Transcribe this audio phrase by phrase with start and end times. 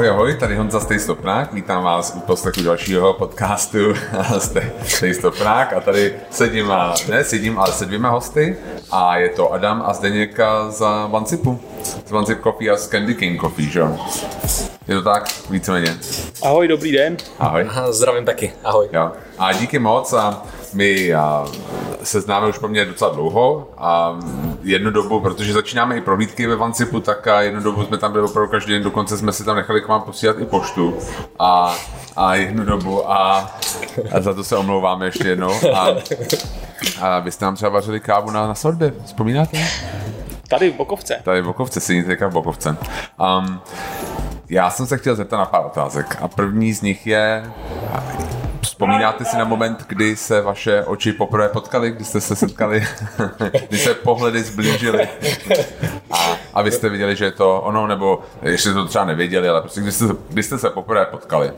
[0.00, 3.78] Ahoj, ahoj, tady Honza Stej Stopnák, vítám vás u poslechu dalšího podcastu
[4.84, 8.56] Stej Stopnák a tady sedím, a, ne sedím, ale se dvěma hosty
[8.90, 11.60] a je to Adam a Zdeněka z Vancipu,
[12.06, 13.82] z Vancip Coffee a z Candy King Coffee, že
[14.88, 15.96] Je to tak, víceméně.
[16.42, 17.16] Ahoj, dobrý den.
[17.38, 17.66] Ahoj.
[17.68, 18.88] Aha, zdravím taky, ahoj.
[18.92, 19.12] Jo.
[19.38, 20.42] A díky moc a
[20.74, 21.46] my a,
[22.02, 24.18] se známe už poměrně docela dlouho a
[24.62, 28.24] jednu dobu, protože začínáme i prohlídky ve Vancipu, tak a jednu dobu jsme tam byli
[28.24, 30.98] opravdu každý den, dokonce jsme si tam nechali k vám posílat i poštu
[31.38, 31.74] a,
[32.16, 33.50] a jednu dobu a,
[34.12, 35.88] a za to se omlouváme ještě jednou a,
[37.00, 39.58] a vy jste nám třeba vařili kávu na, na svatbě, vzpomínáte?
[40.48, 41.20] Tady v Bokovce.
[41.24, 42.76] Tady v Bokovce, sedíte teďka v Bokovce.
[43.38, 43.60] Um,
[44.48, 47.52] já jsem se chtěl zeptat na pár otázek a první z nich je,
[48.80, 52.82] Vzpomínáte si na moment, kdy se vaše oči poprvé potkaly, kdy jste se setkali,
[53.68, 55.08] kdy se pohledy zblížily
[56.10, 59.60] a, a vy jste viděli, že je to ono, nebo ještě to třeba nevěděli, ale
[59.60, 61.50] prostě kdy jste, kdy jste se poprvé potkali?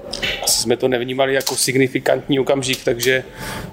[0.45, 3.25] Asi jsme to nevnímali jako signifikantní okamžik, takže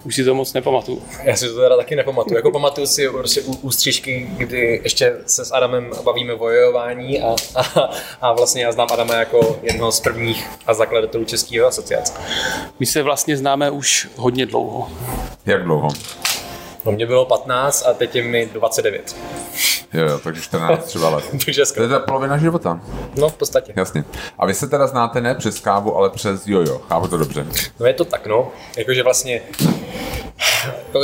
[0.04, 1.04] už si to moc nepamatuju.
[1.24, 2.36] Já si to teda taky nepamatuju.
[2.36, 7.90] Jako pamatuju si prostě ústřižky, kdy ještě se s Adamem bavíme o vojování a, a,
[8.22, 12.14] a vlastně já znám Adama jako jednoho z prvních a zakladatelů Českého asociace.
[12.80, 14.90] My se vlastně známe už hodně dlouho.
[15.46, 15.90] Jak dlouho?
[16.86, 19.16] No mě bylo 15 a teď je mi 29.
[19.94, 21.26] Jo, jo, takže 14 třeba let.
[21.46, 22.82] takže to je ta polovina života.
[23.16, 23.74] No, v podstatě.
[23.76, 24.04] Jasně.
[24.40, 26.82] A vy se teda znáte ne přes kávu, ale přes jojo.
[26.88, 27.46] Chápu to dobře.
[27.80, 28.52] No je to tak, no.
[28.78, 29.42] Jakože vlastně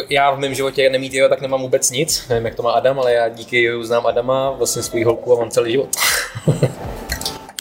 [0.09, 2.27] já v mém životě nemít jojo, tak nemám vůbec nic.
[2.27, 5.39] Nevím, jak to má Adam, ale já díky joju znám Adama, vlastně svůj holku a
[5.39, 5.89] mám celý život.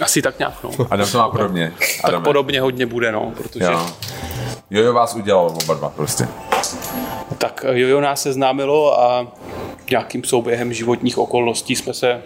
[0.02, 0.70] Asi tak nějak, no.
[0.90, 1.72] Adam to má podobně.
[2.02, 3.64] tak podobně hodně bude, no, protože...
[3.64, 3.86] Jo.
[4.74, 6.28] Jojo vás udělal oba dva prostě.
[7.38, 9.26] Tak Jojo nás seznámilo a
[9.90, 12.22] nějakým souběhem životních okolností jsme se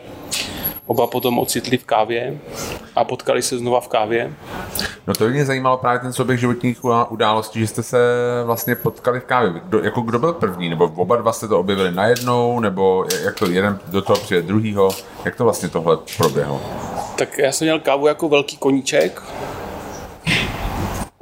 [0.86, 2.38] oba potom ocitli v kávě
[2.96, 4.32] a potkali se znova v kávě.
[5.06, 7.98] No to mě zajímalo právě ten souběh životních událostí, že jste se
[8.44, 9.52] vlastně potkali v kávě.
[9.64, 10.68] Kdo, jako kdo byl první?
[10.68, 12.60] Nebo oba dva jste to objevili najednou?
[12.60, 14.90] Nebo jak to jeden do toho přijde druhýho?
[15.24, 16.60] Jak to vlastně tohle proběhlo?
[17.16, 19.22] Tak já jsem měl kávu jako velký koníček,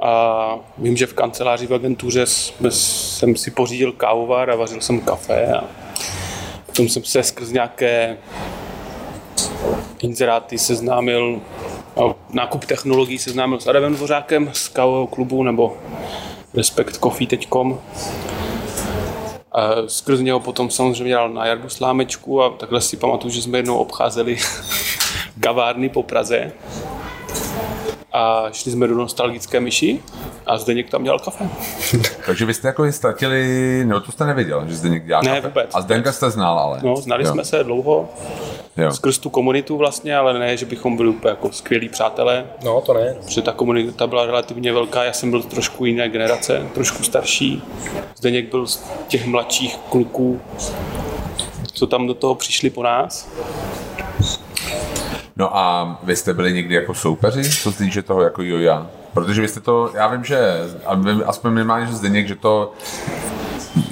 [0.07, 2.25] a vím, že v kanceláři v agentuře
[2.69, 5.63] jsem si pořídil kávovar a vařil jsem kafe a
[6.65, 8.17] potom jsem se skrz nějaké
[9.99, 11.41] inzeráty seznámil
[12.29, 15.77] nákup technologií seznámil s Adamem Dvořákem z kávového klubu nebo
[16.53, 17.79] respektcoffee.com
[19.51, 23.57] a skrz něho potom samozřejmě dal na Jardu Slámečku a takhle si pamatuju, že jsme
[23.57, 24.37] jednou obcházeli
[25.39, 26.51] kavárny po Praze
[28.17, 29.99] a šli jsme do nostalgické myši
[30.45, 31.49] a Zdeněk tam dělal kafe.
[32.25, 35.47] Takže vy jste jako ztratili, no to jste nevěděl, že Zdeněk dělal ne, kafe?
[35.47, 36.79] Vůbec, a Zdenka jste znal ale?
[36.83, 37.31] No, znali jo.
[37.31, 38.09] jsme se dlouho,
[38.77, 38.91] jo.
[38.91, 42.45] skrz tu komunitu vlastně, ale ne, že bychom byli úplně jako skvělí přátelé.
[42.63, 43.15] No, to ne.
[43.25, 47.63] Protože ta komunita byla relativně velká, já jsem byl trošku jiné generace, trošku starší.
[48.15, 50.41] Zdeněk byl z těch mladších kluků,
[51.73, 53.29] co tam do toho přišli po nás.
[55.37, 58.87] No a vy jste byli někdy jako soupeři, co se týče toho jako joja?
[59.13, 60.39] Protože vy jste to, já vím, že,
[61.25, 62.73] aspoň minimálně, že Zdeněk, že to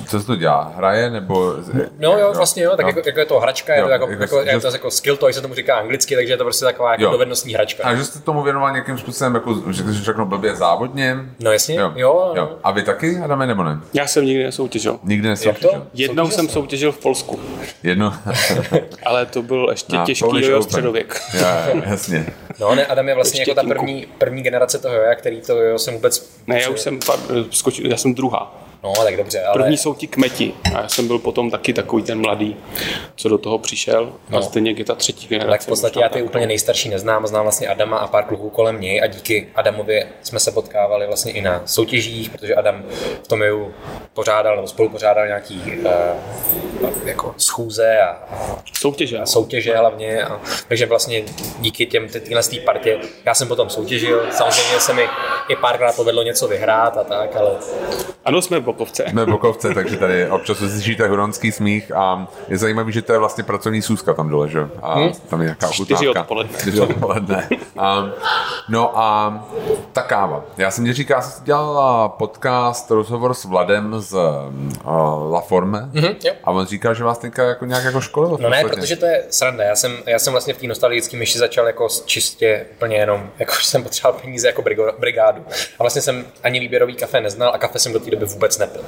[0.07, 0.73] co se to dělá?
[0.75, 1.56] Hraje nebo...
[2.00, 2.90] No jo, vlastně jo, tak no.
[2.90, 4.59] jako, jako, je to hračka, jo, je to jako, jako, jako, že...
[4.59, 7.53] to jako skill toy se tomu říká anglicky, takže je to prostě taková jako dovednostní
[7.53, 7.84] hračka.
[7.84, 11.18] A že jste tomu věnoval nějakým způsobem, jako, že řeknu blbě závodně?
[11.40, 11.91] No jasně, jo.
[11.96, 12.57] jo, jo.
[12.63, 13.79] A vy taky, Adame, nebo ne?
[13.94, 15.00] Já jsem nikdy nesoutěžil.
[15.03, 15.88] Nikdy nesoutěžil?
[15.94, 17.40] Jednou jsem soutěžil v Polsku.
[17.84, 18.12] Jednou?
[19.06, 21.22] Ale to byl ještě no, těžký jo, středověk.
[21.34, 22.25] Já, jasně.
[22.59, 25.62] No ne, Adam je vlastně ještě jako ta první, první generace toho joja, který to
[25.62, 26.29] jo jsem vůbec...
[26.47, 27.00] Ne, já už jsem,
[27.52, 28.64] skočil, já jsem druhá.
[28.85, 29.53] No, tak dobře, ale...
[29.53, 32.57] První jsou ti kmeti a já jsem byl potom taky takový ten mladý,
[33.16, 34.38] co do toho přišel no.
[34.38, 35.51] a stejně je ta třetí generace.
[35.51, 38.50] Tak v podstatě já ty tak, úplně nejstarší neznám, znám vlastně Adama a pár kluků
[38.50, 42.84] kolem něj a díky Adamovi jsme se potkávali vlastně i na soutěžích, protože Adam
[43.23, 43.41] v tom
[44.13, 45.62] pořádal nebo spolupořádal nějaký
[46.81, 50.23] uh, jako schůze a, a soutěže, a soutěže hlavně.
[50.23, 51.23] A, takže vlastně
[51.59, 54.26] díky těm tyhle partě já jsem potom soutěžil.
[54.31, 55.08] Samozřejmě se mi
[55.49, 57.52] i párkrát povedlo něco vyhrát a tak, ale...
[58.26, 59.05] Ano, jsme Bokovce.
[59.09, 63.43] Jsme Bokovce, takže tady občas slyšíte huronský smích a je zajímavý, že to je vlastně
[63.43, 64.67] pracovní sůzka tam dole, že?
[64.81, 65.11] A hmm?
[65.29, 65.95] tam je nějaká ochutnávka.
[65.95, 66.57] Čtyři odpoledne.
[66.59, 67.49] Čtyři odpoledne.
[67.77, 68.09] A,
[68.69, 69.39] no a
[69.93, 70.43] ta káva.
[70.57, 75.89] Já jsem mě říkal, že jsi dělal podcast, rozhovor s Vladem z uh, La Forme
[75.93, 78.37] mm-hmm, a on říkal, že vás teďka jako nějak jako školil.
[78.41, 79.63] No ne, protože to je sranda.
[79.63, 83.53] Já jsem, já jsem vlastně v té nostalgické myši začal jako čistě úplně jenom, jako
[83.61, 84.63] jsem potřeboval peníze jako
[84.99, 85.45] brigádu.
[85.79, 88.84] A vlastně jsem ani výběrový kafe neznal a kafe jsem do té doby vůbec nepil.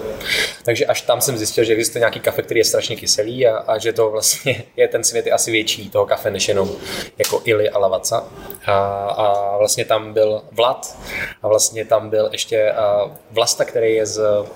[0.64, 3.78] Takže až tam jsem zjistil, že existuje nějaký kafe, který je strašně kyselý a, a
[3.78, 6.72] že to vlastně je ten svět je asi větší toho kafe, než jenom
[7.18, 8.24] jako Ili a Lavaca.
[8.66, 8.78] A,
[9.08, 10.98] a vlastně tam byl Vlad
[11.44, 14.48] a vlastně tam byl ještě uh, Vlasta, který je z uh,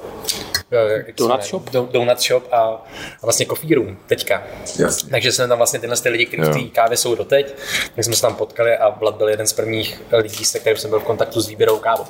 [1.18, 1.70] Donut Shop?
[1.70, 2.82] Donut Shop a, a
[3.22, 4.44] vlastně Coffee Room teďka.
[4.80, 5.10] Jasně.
[5.10, 7.56] Takže jsme tam vlastně tyhle ty lidi, kteří v té kávě jsou doteď,
[7.96, 10.90] tak jsme se tam potkali a Vlad byl jeden z prvních lidí, se kterým jsem
[10.90, 12.06] byl v kontaktu s výběrou kávou.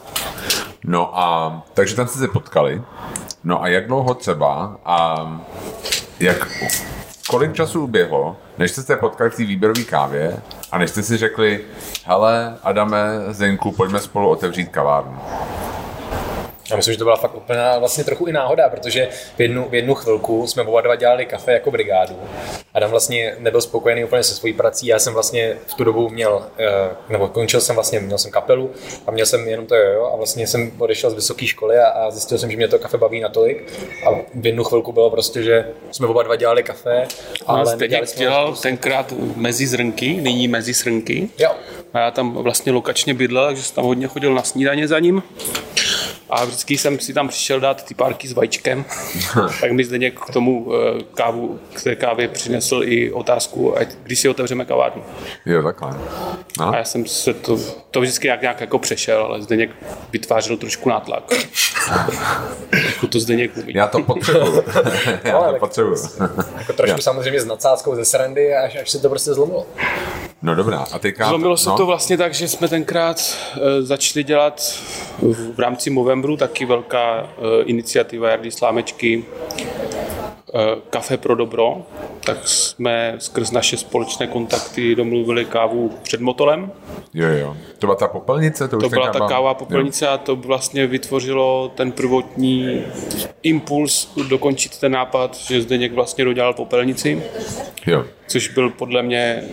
[0.84, 2.82] No a takže tam jste se potkali.
[3.44, 5.28] No a jak dlouho třeba a
[6.20, 6.48] jak,
[7.30, 10.38] kolik času uběhlo, než jste se potkali v té výběrové kávě
[10.72, 11.66] a než jste si řekli,
[12.06, 15.20] hele, Adame, Zdenku, pojďme spolu otevřít kavárnu.
[16.72, 19.08] Já myslím, že to byla fakt úplná vlastně trochu i náhoda, protože
[19.38, 22.16] v jednu, v jednu chvilku jsme oba dva dělali kafe jako brigádu.
[22.74, 24.88] Adam vlastně nebyl spokojený úplně se svojí prací.
[24.88, 28.72] Já jsem vlastně v tu dobu měl, eh, nebo končil jsem vlastně, měl jsem kapelu
[29.08, 32.12] a měl jsem jenom to jo a vlastně jsem odešel z vysoké školy a, a
[32.12, 33.74] zjistil jsem, že mě to kafe baví natolik.
[34.06, 37.08] A v jednu chvilku bylo prostě, že jsme oba dva dělali kafe.
[37.46, 41.30] Ale Zdeněk dělal tenkrát mezi zrnky, nyní mezi srnky.
[41.38, 41.52] Jo.
[41.94, 45.24] A já tam vlastně lokačně bydlel, takže jsem tam hodně chodil na snídaně za ním.
[46.30, 48.86] A vždycky jsem si tam přišel dát ty párky s vajíčkem,
[49.62, 54.20] tak mi Zdeněk k tomu eh, kávu, k té kávě přinesl i otázku, ať když
[54.20, 55.04] si otevřeme kavárnu.
[55.46, 55.92] Jo, takhle.
[56.60, 56.70] No.
[56.70, 57.60] A já jsem se to,
[57.92, 59.70] to vždycky nějak, nějak jako přešel, ale Zdeněk
[60.12, 61.24] vytvářel trošku nátlak.
[62.72, 63.74] jako to Zdeněk umí.
[63.76, 64.64] Já to potřebuju.
[65.24, 65.96] Já to potřebuju.
[66.58, 67.02] Jako trošku Jo.
[67.02, 69.66] samozřejmě s nadsázkou ze srandy, až, až se to prostě zlomilo.
[70.42, 71.28] No dobrá, a teďka...
[71.28, 74.80] Zlomilo se no, to vlastně tak, že jsme tenkrát e, začali dělat
[75.22, 79.26] v, rámci Movembru taky velká e, iniciativa Jardy Slámečky
[80.90, 81.82] Kafe pro dobro,
[82.26, 86.72] tak jsme skrz naše společné kontakty domluvili kávu před Motolem.
[87.14, 87.58] Jo, jo.
[87.80, 88.68] To byla ta popelnice?
[88.68, 92.84] To, To byla ta káva popelnice a to vlastně vytvořilo ten prvotní
[93.44, 97.24] impuls dokončit ten nápad, že Zdeněk vlastně dodělal popelnici,
[97.86, 97.94] Jo.
[97.98, 98.06] jo.
[98.28, 99.44] což byl podle mě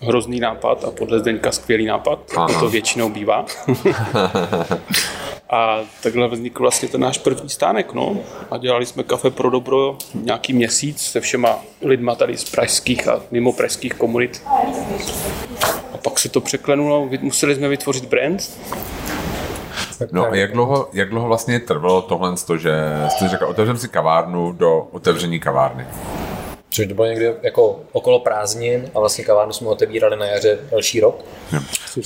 [0.00, 2.60] hrozný nápad a podle Zdeňka skvělý nápad, Aha.
[2.60, 3.44] to většinou bývá.
[5.50, 8.16] A takhle vznikl vlastně ten náš první stánek, no.
[8.50, 13.20] A dělali jsme kafe pro dobro nějaký měsíc se všema lidma tady z pražských a
[13.30, 14.42] mimo pražských komunit.
[15.94, 18.58] A pak se to překlenulo, museli jsme vytvořit brand.
[20.12, 22.72] No a jak dlouho, jak dlouho vlastně trvalo tohle, toho, že
[23.08, 25.86] jste řekl, otevřeme si kavárnu do otevření kavárny?
[26.74, 31.00] Což to bylo někdy jako okolo prázdnin a vlastně kavárnu jsme otevírali na jaře další
[31.00, 31.24] rok.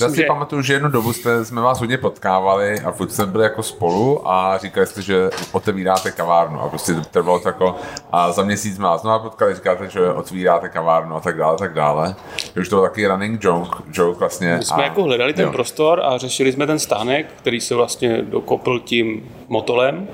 [0.01, 3.25] Já si že- pamatuju, že jednu dobu jste, jsme vás hodně potkávali a furt jsme
[3.25, 7.75] byli jako spolu a říkali jste, že otevíráte kavárnu a prostě to trvalo to jako
[8.11, 11.73] a za měsíc jsme vás znovu potkali, říkáte, že otvíráte kavárnu a tak dále, tak
[11.73, 12.15] dále.
[12.55, 14.55] Že už to byl takový running joke, joke vlastně.
[14.57, 15.51] My jsme a, jako hledali ten jo.
[15.51, 20.07] prostor a řešili jsme ten stánek, který se vlastně dokopl tím motolem.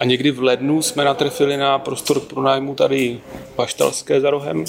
[0.00, 3.20] A někdy v lednu jsme natrefili na prostor k pronájmu tady
[3.56, 4.64] Paštalské za rohem.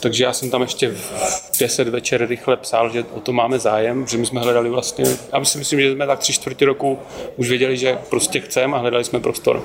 [0.00, 1.12] Takže já jsem tam ještě v
[1.60, 5.44] 10 večer rychle psal, že o to máme zájem, že my jsme hledali vlastně, já
[5.44, 6.98] si myslím, že jsme tak tři čtvrtě roku
[7.36, 9.64] už věděli, že prostě chceme a hledali jsme prostor.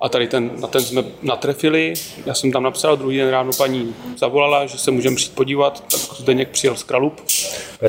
[0.00, 1.94] A tady ten, na ten jsme natrefili,
[2.26, 6.00] já jsem tam napsal, druhý den ráno paní zavolala, že se můžeme přijít podívat, tak
[6.00, 7.20] Zdeněk přijel z Kralup.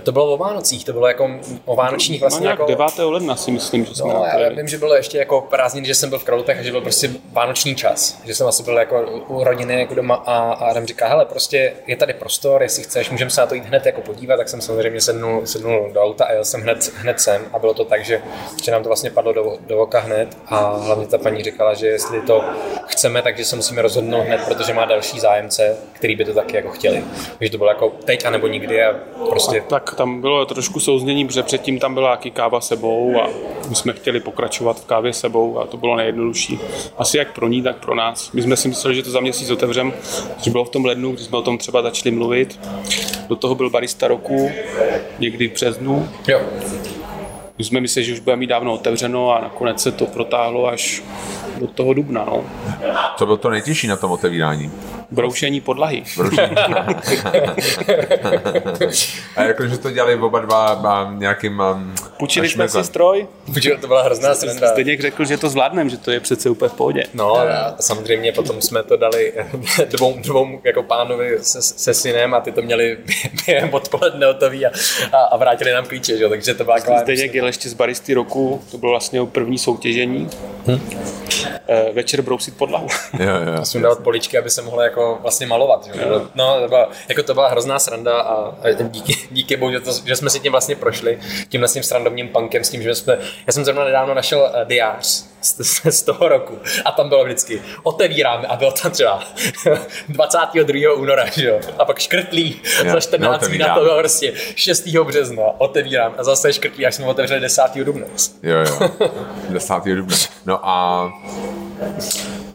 [0.04, 1.30] To bylo o Vánocích, to bylo jako
[1.66, 2.72] o Vánočních No vlastně nějak jako...
[2.72, 2.98] 9.
[2.98, 6.10] ledna si myslím, že jsme No, já vím, že bylo ještě jako prázdniny, že jsem
[6.10, 8.22] byl v Kralupech a že byl prostě vánoční čas.
[8.26, 11.74] Že jsem asi byl jako u rodiny jako doma a, a Adam říká, hele, prostě
[11.88, 14.62] je tady prostor, jestli chceš, můžeme se na to jít hned jako podívat, tak jsem
[14.62, 18.06] samozřejmě sednul, sednul do auta a jel jsem hned, hned sem a bylo to tak,
[18.06, 18.22] že,
[18.64, 21.97] že nám to vlastně padlo do, do oka hned a hlavně ta paní říkala, že
[21.98, 22.44] jestli to
[22.86, 26.70] chceme, takže se musíme rozhodnout hned, protože má další zájemce, který by to taky jako
[26.70, 27.04] chtěli.
[27.38, 28.96] Takže to bylo jako teď anebo nikdy a
[29.30, 33.30] prostě Tak tam bylo trošku souznění, protože předtím tam byla jaký káva sebou a
[33.70, 36.60] my jsme chtěli pokračovat v kávě sebou a to bylo nejjednodušší.
[36.98, 38.32] Asi jak pro ní, tak pro nás.
[38.32, 39.94] My jsme si mysleli, že to za měsíc otevřem,
[40.38, 42.60] což bylo v tom lednu, kdy jsme o tom třeba začali mluvit.
[43.28, 44.52] Do toho byl barista roku,
[45.20, 46.10] někdy v březnu.
[46.28, 46.42] jo.
[47.58, 51.04] My jsme mysleli, že už bude mít dávno otevřeno a nakonec se to protáhlo až
[51.60, 52.26] do toho dubna.
[52.26, 52.44] No.
[53.16, 54.72] Co bylo to nejtěžší na tom otevírání?
[55.12, 56.04] Broušení podlahy.
[59.36, 61.60] A jakože to dělali oba dva nějakým...
[61.60, 64.68] Um, Půjčili jsme si stroj, Protože to byla hrozná sranda.
[64.68, 67.04] Zdeněk řekl, že to zvládneme, že to je přece úplně v pohodě.
[67.14, 69.34] No a samozřejmě potom jsme to dali
[69.90, 72.98] dvou, dvou jako pánovi se, se synem a ty to měli
[73.46, 74.70] během odpoledne hotový a,
[75.14, 76.24] a, a vrátili nám klíče, že?
[76.24, 77.00] jo, takže to byla taková...
[77.00, 80.30] Zdeněk jel ještě z baristy roku, to bylo vlastně jeho první soutěžení.
[81.68, 82.88] eh, večer brousit podlahu.
[83.20, 83.62] Jo, jo.
[83.62, 85.90] A sundávat poličky, aby se mohla jako vlastně malovat.
[85.94, 86.02] Že?
[86.02, 86.28] jo.
[86.36, 89.92] No, to byla, jako to byla hrozná sranda a, a díky, díky bohu, že, to,
[90.06, 93.54] že, jsme si tím vlastně prošli, tím vlastně srandovním punkem s tím, že jsme, já
[93.54, 98.48] jsem zrovna nedávno našel uh, diář z, z, toho roku a tam bylo vždycky otevíráme
[98.48, 99.24] a bylo tam třeba
[100.10, 100.94] 22.
[100.94, 104.34] února, že jo, a pak škrtlí Jo, za 14 no, dní na to bylo prostě
[104.56, 104.88] 6.
[104.88, 107.62] března, otevírám a zase škrtlí, až jsme otevřeli 10.
[107.84, 108.06] dubna.
[108.44, 108.90] Jo, jo.
[109.50, 109.74] 10.
[109.86, 110.18] dubna.
[110.46, 111.10] No a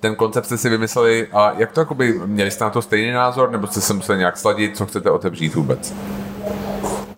[0.02, 3.50] ten koncept jste si vymysleli, a jak to jakoby, měli jste na to stejný názor,
[3.50, 5.94] nebo jste se museli nějak sladit, co chcete otevřít vůbec?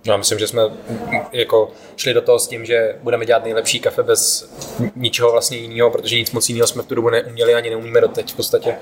[0.06, 3.44] No, já myslím, že jsme mm, jako šli do toho s tím, že budeme dělat
[3.44, 4.52] nejlepší kafe bez
[4.96, 8.32] ničeho vlastně jiného, protože nic moc jiného jsme v tu dobu neuměli ani neumíme doteď
[8.32, 8.76] v podstatě.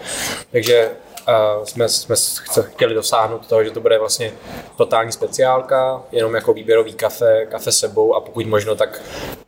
[0.50, 0.90] Takže
[1.28, 2.16] uh, jsme, jsme
[2.62, 4.32] chtěli dosáhnout toho, že to bude vlastně
[4.76, 9.02] totální speciálka, jenom jako výběrový kafe, kafe sebou a pokud možno, tak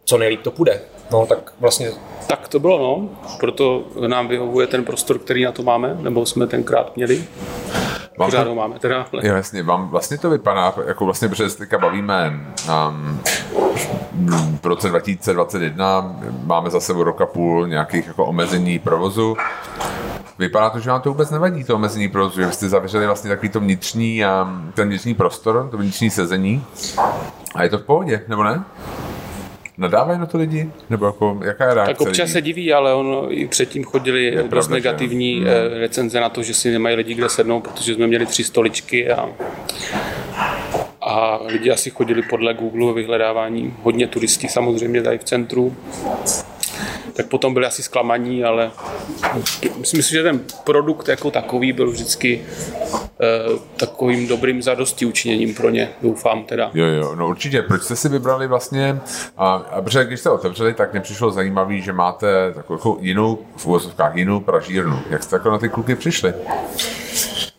[0.04, 0.80] co nejlíp to půjde.
[1.12, 1.92] No, tak vlastně
[2.26, 3.08] Tak to bylo, no.
[3.40, 7.24] Proto nám vyhovuje ten prostor, který na to máme, nebo jsme tenkrát měli.
[8.18, 9.06] Vám Pořád to- ho máme teda.
[9.12, 12.40] ale- Jo, jasně, vám vlastně to vypadá, jako vlastně, protože se teďka bavíme
[12.88, 13.20] um,
[14.62, 19.36] v roce 2021, máme za sebou rok a půl nějakých jako omezení provozu.
[20.38, 23.48] Vypadá to, že vám to vůbec nevadí, to omezení provozu, že jste zavřeli vlastně takový
[23.48, 26.64] to vnitřní, um, ten vnitřní prostor, to vnitřní sezení.
[27.54, 28.64] A je to v pohodě, nebo ne?
[29.78, 30.70] Nadávají na to lidi?
[30.90, 32.32] Nebo jako, jaká je reakce Tak občas lidí?
[32.32, 34.74] se diví, ale on i předtím chodili dost pravda, že jo.
[34.74, 38.44] negativní eh, recenze na to, že si nemají lidi kde sednout, protože jsme měli tři
[38.44, 39.28] stoličky a,
[41.00, 43.74] a lidi asi chodili podle Google vyhledávání.
[43.82, 45.76] Hodně turistí samozřejmě tady v centru.
[47.16, 48.70] Tak potom byli asi zklamaní, ale
[49.78, 52.42] myslím si, že ten produkt jako takový byl vždycky
[53.20, 53.26] eh,
[53.76, 56.70] takovým dobrým zadosti učiněním pro ně, doufám teda.
[56.74, 57.62] Jo, jo, no určitě.
[57.62, 59.00] Proč jste si vybrali vlastně,
[59.36, 63.66] a, a protože když jste otevřeli, tak mě přišlo zajímavý, že máte takovou jinou, v
[63.66, 65.00] uvozovkách jinou pražírnu.
[65.10, 66.34] Jak jste jako na ty kluky přišli?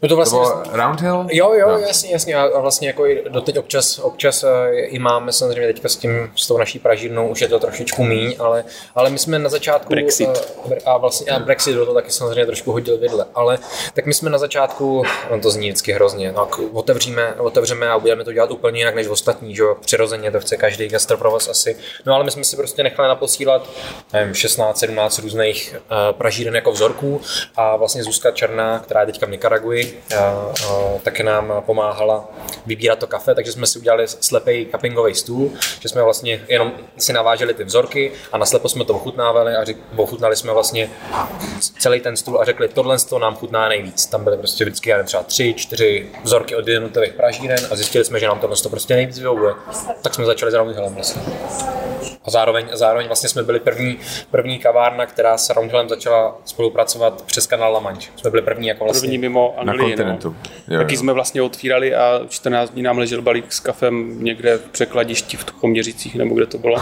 [0.01, 1.27] No to To vlastně bylo Roundhill?
[1.31, 1.77] Jo, jo, No.
[1.77, 2.35] jasně, jasně.
[2.35, 6.47] A vlastně jako i doteď občas, občas eh, i máme samozřejmě teďka s tím, s
[6.47, 8.63] tou naší pražírnou, už je to trošičku míň, ale,
[8.95, 9.89] ale my jsme na začátku...
[9.93, 10.29] Brexit.
[10.71, 13.57] eh, A vlastně a Brexit do toho taky samozřejmě trošku hodil vidle, ale
[13.93, 17.99] tak my jsme na začátku, on to zní vždycky hrozně, no, k- otevříme, otevřeme a
[17.99, 21.77] budeme to dělat úplně jinak než ostatní, že jo, přirozeně to chce každý gastroprovoz asi.
[22.05, 23.69] No ale my jsme si prostě nechali naposílat,
[24.13, 27.21] nevím, 16-17 různých uh, pražíren jako vzorků
[27.55, 29.84] a vlastně Zuzka Černá, která je teďka v Nikaraguji,
[31.03, 32.29] taky nám pomáhala
[32.65, 37.13] vybírat to kafe, takže jsme si udělali slepý cuppingový stůl, že jsme vlastně jenom si
[37.13, 40.89] naváželi ty vzorky a naslepo jsme to ochutnávali a řek, ochutnali jsme vlastně
[41.79, 44.05] celý ten stůl a řekli, tohle to nám chutná nejvíc.
[44.05, 48.05] Tam byly prostě vždycky já nevím, třeba tři, čtyři vzorky od jednotlivých pražíren a zjistili
[48.05, 49.53] jsme, že nám tohle to prostě nejvíc vyhovuje.
[50.01, 51.21] Tak jsme začali s Roundhillem vlastně.
[52.23, 53.99] A zároveň, zároveň vlastně jsme byli první,
[54.31, 58.11] první kavárna, která s Roundhillem začala spolupracovat přes kanál La Manche.
[58.15, 59.55] Jsme byli první jako vlastně První mimo.
[59.77, 60.35] Kontinentu.
[60.67, 60.75] No.
[60.75, 60.99] Jo, Taky jo.
[60.99, 65.45] jsme vlastně otvírali a 14 dní nám ležel balík s kafem někde v překladišti v
[65.51, 66.77] Choměřicích nebo kde to bylo.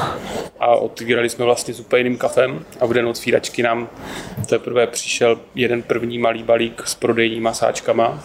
[0.60, 3.90] A otvírali jsme vlastně s úplně jiným kafem a v den otvíračky nám
[4.50, 8.24] teprve přišel jeden první malý balík s prodejníma sáčkama.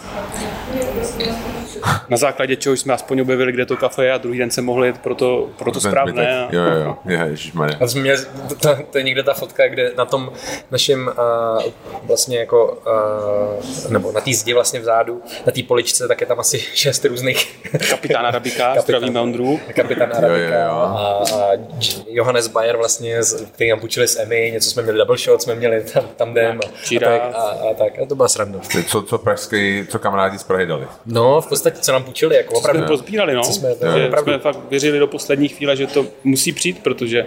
[2.09, 4.89] Na základě čeho jsme aspoň objevili, kde to kafe je a druhý den se mohli
[4.89, 6.49] jet pro to, pro to správné.
[6.51, 6.97] Jo, jo, jo.
[7.05, 7.77] Je, ježišmarja.
[7.81, 8.19] A měli,
[8.61, 10.33] to, to, je někde ta fotka, kde na tom
[10.71, 11.11] našem
[11.59, 11.63] uh,
[12.03, 12.79] vlastně jako,
[13.87, 17.05] uh, nebo na té zdi vlastně vzadu, na té poličce, tak je tam asi šest
[17.05, 18.83] různých Kapitán Arabika, Kapitán.
[18.83, 19.61] zdravíme Ondru.
[19.75, 20.73] kapitán Arabika Jo, jo, jo.
[20.73, 21.49] a, a
[22.07, 25.55] Johannes Bayer vlastně, z- který nám půjčili z EMI, něco jsme měli double shot, jsme
[25.55, 26.67] měli tam, tam jdem a,
[26.97, 28.59] a, tak, a, a, tak, a to byla sranda.
[28.87, 30.87] Co, co pražský, co kamarádi z Prahy dali?
[31.07, 32.81] No, v podstatě, co nám půjčili, jako opravdu.
[32.81, 33.43] Jsme pozbírali, no.
[33.43, 34.31] Co jsme- to že opravdu.
[34.33, 37.27] jsme fakt věřili do poslední chvíle, že to musí přijít, protože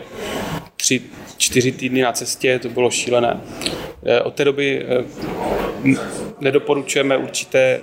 [0.81, 1.01] tři,
[1.38, 3.41] čtyři týdny na cestě, to bylo šílené.
[4.05, 5.95] Eh, Od té doby eh,
[6.39, 7.81] nedoporučujeme určité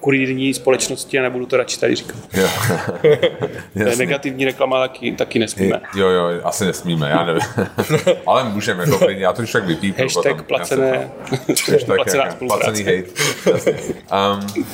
[0.00, 2.16] kurírní společnosti a nebudu to radši tady říkat.
[2.34, 2.48] Jo.
[3.02, 3.96] To je Jasně.
[4.06, 5.80] negativní reklama taky, taky nesmíme.
[5.96, 7.42] Jo, jo, asi nesmíme, já nevím.
[8.26, 10.04] Ale můžeme, jako klidně, já to už tak vypípnu.
[10.04, 11.10] Hashtag placené,
[11.48, 12.64] Hashtag placená jak- spolupráce.
[12.64, 13.10] placený hate.
[13.50, 13.72] Jasně.
[13.72, 14.64] Um,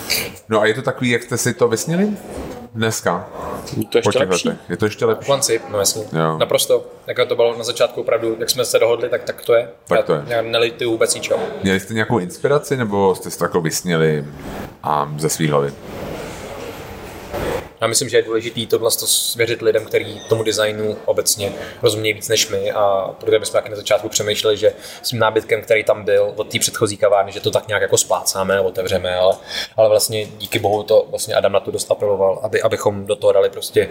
[0.49, 2.09] no a je to takový, jak jste si to vysnili?
[2.77, 3.29] Dneska,
[3.91, 4.49] To ještě lepší.
[4.49, 4.71] letech.
[4.71, 5.27] Je to ještě lepší?
[5.27, 6.05] Konci, no jasně.
[6.13, 6.39] Jo.
[6.39, 6.85] Naprosto.
[7.07, 9.69] Jak to bylo na začátku opravdu, jak jsme se dohodli, tak, tak to je.
[9.89, 10.23] Tak já, to je.
[10.27, 10.43] Já
[10.91, 11.41] vůbec ničeho.
[11.63, 14.25] Měli jste nějakou inspiraci, nebo jste si to jako vysnili
[15.05, 15.73] um, ze svý hlavy?
[17.81, 21.53] Já myslím, že je důležité tohle to svěřit lidem, kteří tomu designu obecně
[21.83, 25.63] rozumějí víc než my a protože jsme taky na začátku přemýšleli, že s tím nábytkem,
[25.63, 29.37] který tam byl od té předchozí kavárny, že to tak nějak jako splácáme, otevřeme, ale,
[29.77, 33.33] ale vlastně díky bohu to vlastně Adam na to dost apeloval, aby, abychom do toho
[33.33, 33.89] dali prostě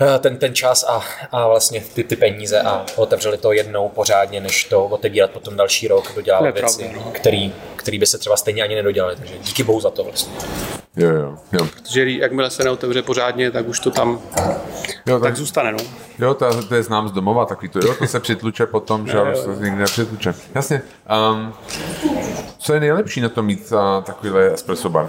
[0.00, 4.40] eh, ten, ten čas a, a vlastně ty, ty peníze a otevřeli to jednou pořádně,
[4.40, 7.12] než to otevírat potom další rok, dodělat věci, no.
[7.86, 9.16] Který, by se třeba stejně ani nedodělali.
[9.16, 10.32] Takže díky bohu za to vlastně.
[10.96, 11.68] Jo, jo, jo.
[11.74, 14.20] Protože jakmile se neotevře pořádně, tak už to tam
[15.06, 15.72] jo, tak, tak zůstane.
[15.72, 15.78] No.
[16.18, 19.16] Jo, to, to je znám z domova, takový to, jo, to se přitluče potom, že
[19.16, 20.34] jo, se nikdy nepřitluče.
[20.54, 20.82] Jasně.
[21.32, 21.54] Um,
[22.58, 25.08] co je nejlepší na tom mít uh, takovýhle espresso bar?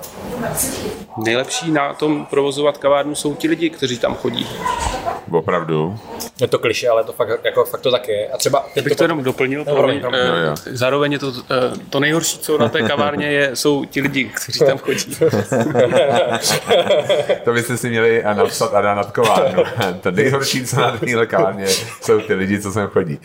[1.18, 4.48] Nejlepší na tom provozovat kavárnu jsou ti lidi, kteří tam chodí.
[5.32, 6.00] Opravdu.
[6.42, 8.28] Je to kliše, ale to fakt, jako, fakt to tak je.
[8.28, 9.64] A třeba teď bych to, to jenom doplnil.
[9.68, 10.18] No, promiň, no, no,
[10.66, 14.60] zároveň je to, eh, to nejhorší, co na té kavárně je, jsou ti lidi, kteří
[14.60, 15.16] tam chodí.
[17.44, 19.64] to byste si měli napsat a nad kavárnu.
[20.02, 21.68] to nejhorší, co na téhle kavárně,
[22.02, 23.20] jsou ty lidi, co sem chodí.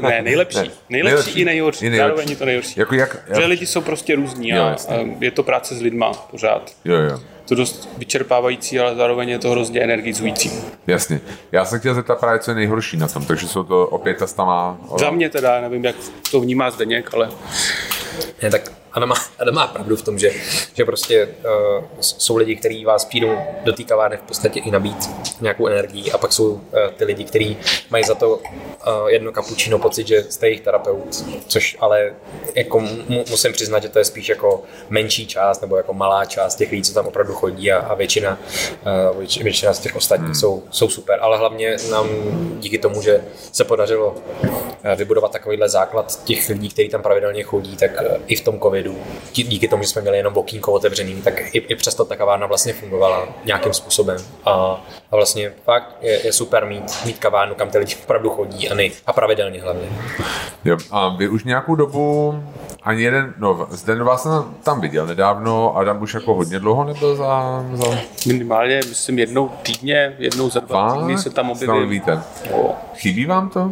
[0.00, 0.58] ne, nejlepší.
[0.58, 1.86] Ne, nejlepší, nejlepší i nejhorší.
[1.86, 2.08] I nejlepší.
[2.08, 2.80] Zároveň je to nejhorší.
[2.80, 3.40] Jako jak, jak...
[3.40, 6.72] Že lidi jsou prostě různí jo, a, a je to práce s lidma pořád.
[6.84, 10.50] Jo, jo to dost vyčerpávající, ale zároveň je to hrozně energizující.
[10.86, 11.20] Jasně.
[11.52, 14.26] Já se chtěl zeptat právě, co je nejhorší na tom, takže jsou to opět ta
[14.26, 14.78] stama...
[14.98, 15.96] Za mě teda, nevím, jak
[16.30, 17.30] to vnímá Zdeněk, ale...
[18.42, 20.30] Ne, tak Adam má, Adam má pravdu v tom, že,
[20.74, 21.28] že prostě
[21.78, 25.10] uh, jsou lidi, kteří vás přijdou do té kavárny v podstatě i nabít
[25.40, 26.60] nějakou energii a pak jsou uh,
[26.96, 27.56] ty lidi, kteří
[27.90, 28.42] mají za to uh,
[29.06, 32.14] jedno kapučino pocit, že jste jejich terapeut, což ale
[32.54, 36.54] jako mu, musím přiznat, že to je spíš jako menší část nebo jako malá část
[36.54, 38.38] těch lidí, co tam opravdu chodí a, a většina,
[39.10, 40.34] uh, věč, většina z těch ostatních hmm.
[40.34, 42.08] jsou, jsou super, ale hlavně nám
[42.60, 44.50] díky tomu, že se podařilo uh,
[44.96, 48.83] vybudovat takovýhle základ těch lidí, kteří tam pravidelně chodí, tak uh, i v tom covidu
[48.84, 52.46] covidu, díky tomu, že jsme měli jenom okýnko otevřený, tak i, i přesto ta kavárna
[52.46, 54.16] vlastně fungovala nějakým způsobem.
[54.44, 54.50] A,
[55.10, 58.74] a vlastně fakt je, je super mít, mít kavárnu, kam ty lidi opravdu chodí a,
[58.74, 59.88] nej, a pravidelně hlavně.
[60.64, 62.34] Jo, a vy už nějakou dobu
[62.84, 67.16] ani jeden, no zde vás jsem tam viděl nedávno, Adam už jako hodně dlouho nebyl
[67.16, 67.64] za...
[67.72, 67.98] za...
[68.26, 71.88] Minimálně, myslím jednou týdně, jednou za dva týdny se tam objevím.
[71.88, 72.22] víte.
[72.94, 73.70] Chybí vám to?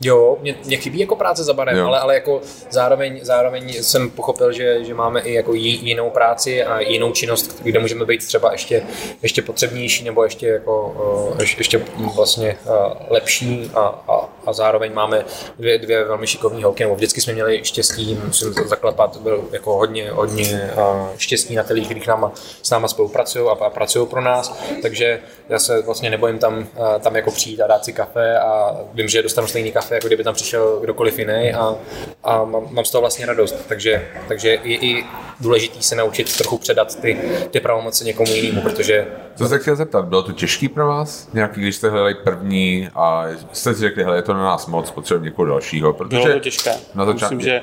[0.00, 2.40] Jo, mě, mě chybí jako práce za barem, ale, ale jako
[2.70, 7.78] zároveň, zároveň jsem pochopil, že, že máme i jako jinou práci a jinou činnost, kde
[7.78, 8.82] můžeme být třeba ještě,
[9.22, 10.94] ještě potřebnější nebo ještě jako
[11.58, 12.56] ještě vlastně
[13.10, 15.24] lepší a, a, a zároveň máme
[15.58, 19.74] dvě, dvě velmi šikovní holky, nebo vždycky jsme měli štěstí, musím to zaklepat, byl jako
[19.74, 20.70] hodně, hodně
[21.16, 25.58] štěstí na těch, kteří náma, s náma spolupracují a, a pracují pro nás, takže já
[25.58, 26.66] se vlastně nebojím tam,
[27.00, 30.24] tam jako přijít a dát si kafe a vím, že dostanu stejný kafe, jako kdyby
[30.24, 31.74] tam přišel kdokoliv jiný a,
[32.24, 35.04] a mám, mám z toho vlastně radost, takže, takže je i
[35.40, 37.18] důležitý se naučit trochu předat ty,
[37.50, 39.06] ty pravomoci někomu jinému, protože...
[39.34, 41.28] Co se chtěl zeptat, bylo to těžký pro vás?
[41.32, 44.90] Nějaký, když jste hledali první a jste si řekli, hele, je to na nás moc,
[44.90, 46.22] potřebujeme někoho dalšího, protože...
[46.22, 46.74] Bylo to těžké.
[46.94, 47.30] Na začát...
[47.30, 47.60] Myslím, že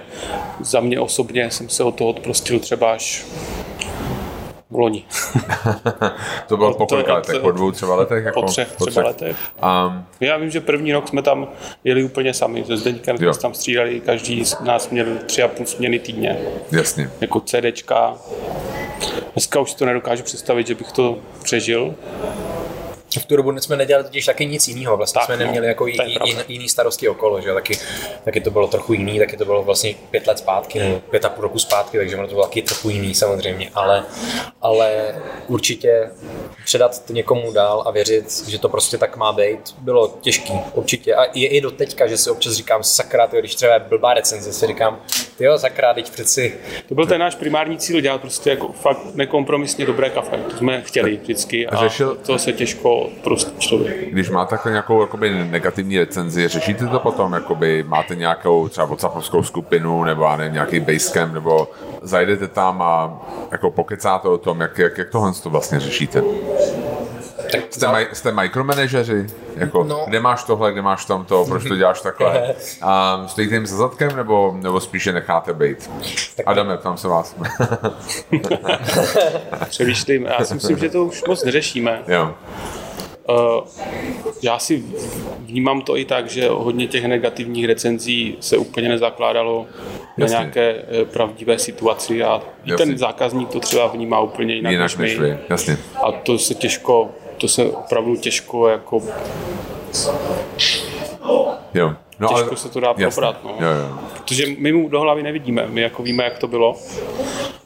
[0.61, 3.25] za mě osobně jsem se od toho odprostil třeba až
[4.69, 5.03] v loni.
[6.47, 7.41] to bylo po kolika letech?
[7.41, 8.25] Po dvou třeba letech?
[8.25, 9.37] Jako, po třech po třeba letech.
[9.87, 11.47] Um, Já vím, že první rok jsme tam
[11.83, 12.63] jeli úplně sami.
[12.65, 16.39] Se Zdeňkem jsme tam střídali, každý z nás měl tři a půl směny týdně.
[16.71, 17.11] Jasně.
[17.21, 18.17] Jako CDčka.
[19.33, 21.95] Dneska už to nedokážu představit, že bych to přežil
[23.17, 25.87] v tu dobu jsme nedělali totiž taky nic jiného, vlastně tak, jsme no, neměli jako
[25.87, 27.79] j, jin, jiný starosti okolo, že taky,
[28.23, 31.29] taky to bylo trochu jiný, taky to bylo vlastně pět let zpátky, nebo pět a
[31.29, 34.05] půl roku zpátky, takže ono to bylo taky trochu jiný samozřejmě, ale,
[34.61, 35.15] ale
[35.47, 36.09] určitě
[36.65, 41.15] předat to někomu dál a věřit, že to prostě tak má být, bylo těžký, určitě.
[41.15, 44.13] A je i do teďka, že si občas říkám, sakra, tyjo, když třeba je blbá
[44.13, 45.01] recenze, si říkám,
[45.39, 46.55] jo, sakra, teď přeci.
[46.89, 50.37] To byl ten náš primární cíl, dělat prostě jako fakt nekompromisně dobré kafe.
[50.37, 54.11] To jsme chtěli vždycky a řešil, to se těžko prostě člověk.
[54.11, 59.43] Když máte jako nějakou jakoby, negativní recenzi, řešíte to potom, jakoby máte nějakou třeba WhatsAppovskou
[59.43, 61.67] skupinu nebo já nevím, nějaký basecamp, nebo
[62.01, 66.23] zajdete tam a jako pokecáte o tom, jak, jak, jak tohle to vlastně řešíte?
[67.51, 67.91] Tak jste, za...
[67.91, 69.27] maj, jste micromanageři?
[69.55, 70.03] Jako, no.
[70.07, 72.55] Kde máš tohle, kde máš tamto, proč to děláš takhle?
[72.81, 75.91] A stojíte jim za zadkem, nebo, nebo spíše necháte být?
[76.35, 77.35] Tak Adame, tam se vás.
[79.69, 82.03] Přemýšlím, já si myslím, že to už moc neřešíme.
[82.07, 82.35] Jo.
[83.29, 83.67] Uh,
[84.41, 84.83] já si
[85.39, 89.67] vnímám to i tak, že hodně těch negativních recenzí se úplně nezakládalo
[90.17, 90.37] na Jasně.
[90.37, 95.17] nějaké eh, pravdivé situaci a i ten zákazník to třeba vnímá úplně jinak, jinak než
[95.17, 95.37] my.
[95.49, 95.77] Jasně.
[96.03, 99.01] A to se těžko, to se opravdu těžko jako
[101.73, 101.93] jo.
[102.19, 103.43] no, těžko ale, se to dá probrat.
[103.43, 103.55] No.
[103.59, 103.99] Jo, jo.
[104.13, 106.75] Protože my mu do hlavy nevidíme, my jako víme, jak to bylo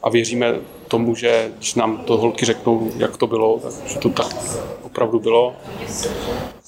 [0.02, 0.54] a věříme
[0.88, 4.36] tomu, že když nám to holky řeknou, jak to bylo, tak, že to tak
[4.94, 5.56] opravdu bylo.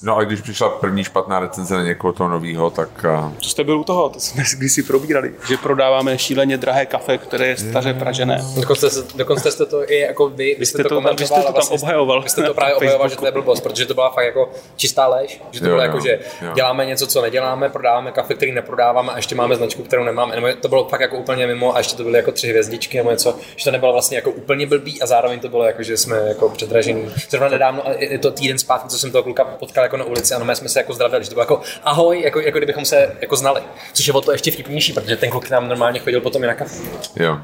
[0.03, 3.05] No a když přišla první špatná recenze na někoho toho nového, tak...
[3.39, 4.09] Co jste byl u toho?
[4.09, 8.41] To jsme si probírali, že prodáváme šíleně drahé kafe, které je staře pražené.
[8.55, 11.53] Dokonce, dokonce jste to i jako vy, vy jste, to, to, vy jste to tam
[11.53, 12.21] vlastně, obhajoval.
[12.21, 15.07] Vy jste to právě obhajoval, že to je blbost, protože to byla fakt jako čistá
[15.07, 16.51] lež, že to jo, bylo jako, že jo.
[16.55, 20.35] děláme něco, co neděláme, prodáváme kafe, který neprodáváme a ještě máme značku, kterou nemáme.
[20.35, 23.11] Nebo to bylo fakt jako úplně mimo a ještě to byly jako tři hvězdičky nebo
[23.11, 26.17] něco, že to nebylo vlastně jako úplně blbý a zároveň to bylo jako, že jsme
[26.17, 27.11] jako předražení.
[27.29, 27.83] Zrovna nedávno,
[28.17, 30.69] je to týden zpátky, co jsem toho kluka potkal jako na ulici a no, jsme
[30.69, 33.61] se jako zdravili, že to bylo jako ahoj, jako, jako kdybychom se jako znali.
[33.93, 36.53] Což je o to ještě vtipnější, protože ten kluk nám normálně chodil potom i na
[36.53, 36.75] kafe.
[37.15, 37.37] Jo.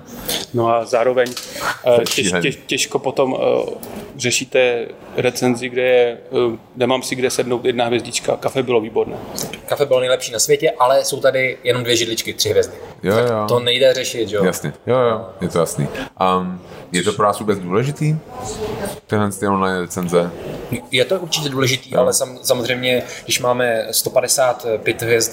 [0.53, 1.33] No a zároveň
[1.87, 3.39] uh, těž, těž, těžko potom uh,
[4.17, 9.17] řešíte recenzi, kde, je, uh, nemám si kde sednout jedna hvězdička, kafe bylo výborné.
[9.65, 12.73] Kafe bylo nejlepší na světě, ale jsou tady jenom dvě židličky, tři hvězdy.
[13.03, 13.45] Jo, tak jo.
[13.47, 14.43] to nejde řešit, jo?
[14.43, 15.87] Jasně, jo, jo, je to jasný.
[16.39, 16.61] Um,
[16.91, 18.15] je to pro vás vůbec důležitý,
[19.07, 20.31] tyhle ty online recenze?
[20.91, 21.99] Je to určitě důležitý, no.
[21.99, 25.31] ale sam, samozřejmě, když máme 155 hvězd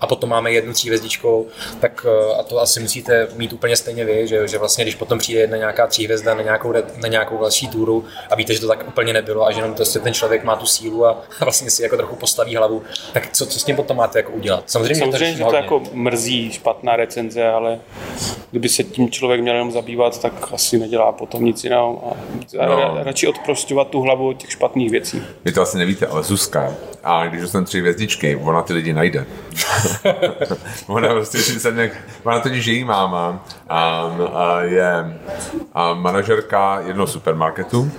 [0.00, 1.46] a potom máme jednu hvězdičkou,
[1.80, 5.18] tak eh, a to asi musíte mít úplně stejně vy, že, že vlastně když potom
[5.18, 8.88] přijde jedna nějaká hvězda na nějakou, na nějakou další túru a víte, že to tak
[8.88, 11.96] úplně nebylo a že jenom to, ten člověk má tu sílu a vlastně si jako
[11.96, 12.82] trochu postaví hlavu,
[13.12, 14.70] tak co, co s tím potom máte jako udělat?
[14.70, 17.80] Samozřejmě, samozřejmě že to, že to jako mrzí špatná recenze, ale
[18.50, 22.12] kdyby se tím člověk měl jenom zabývat, tak asi nedělá potom nic jiného.
[22.58, 23.04] A no.
[23.04, 25.22] radši odprostovat tu hlavu od těch špatných věcí.
[25.44, 29.26] Vy to asi nevíte, ale Zuzka, a když jsem tři hvězdičky, ona ty lidi najde.
[30.86, 31.90] ona prostě si sedne,
[32.24, 34.00] ona totiž její máma a,
[34.32, 35.18] a je
[35.72, 37.90] a manažerka jednoho supermarketu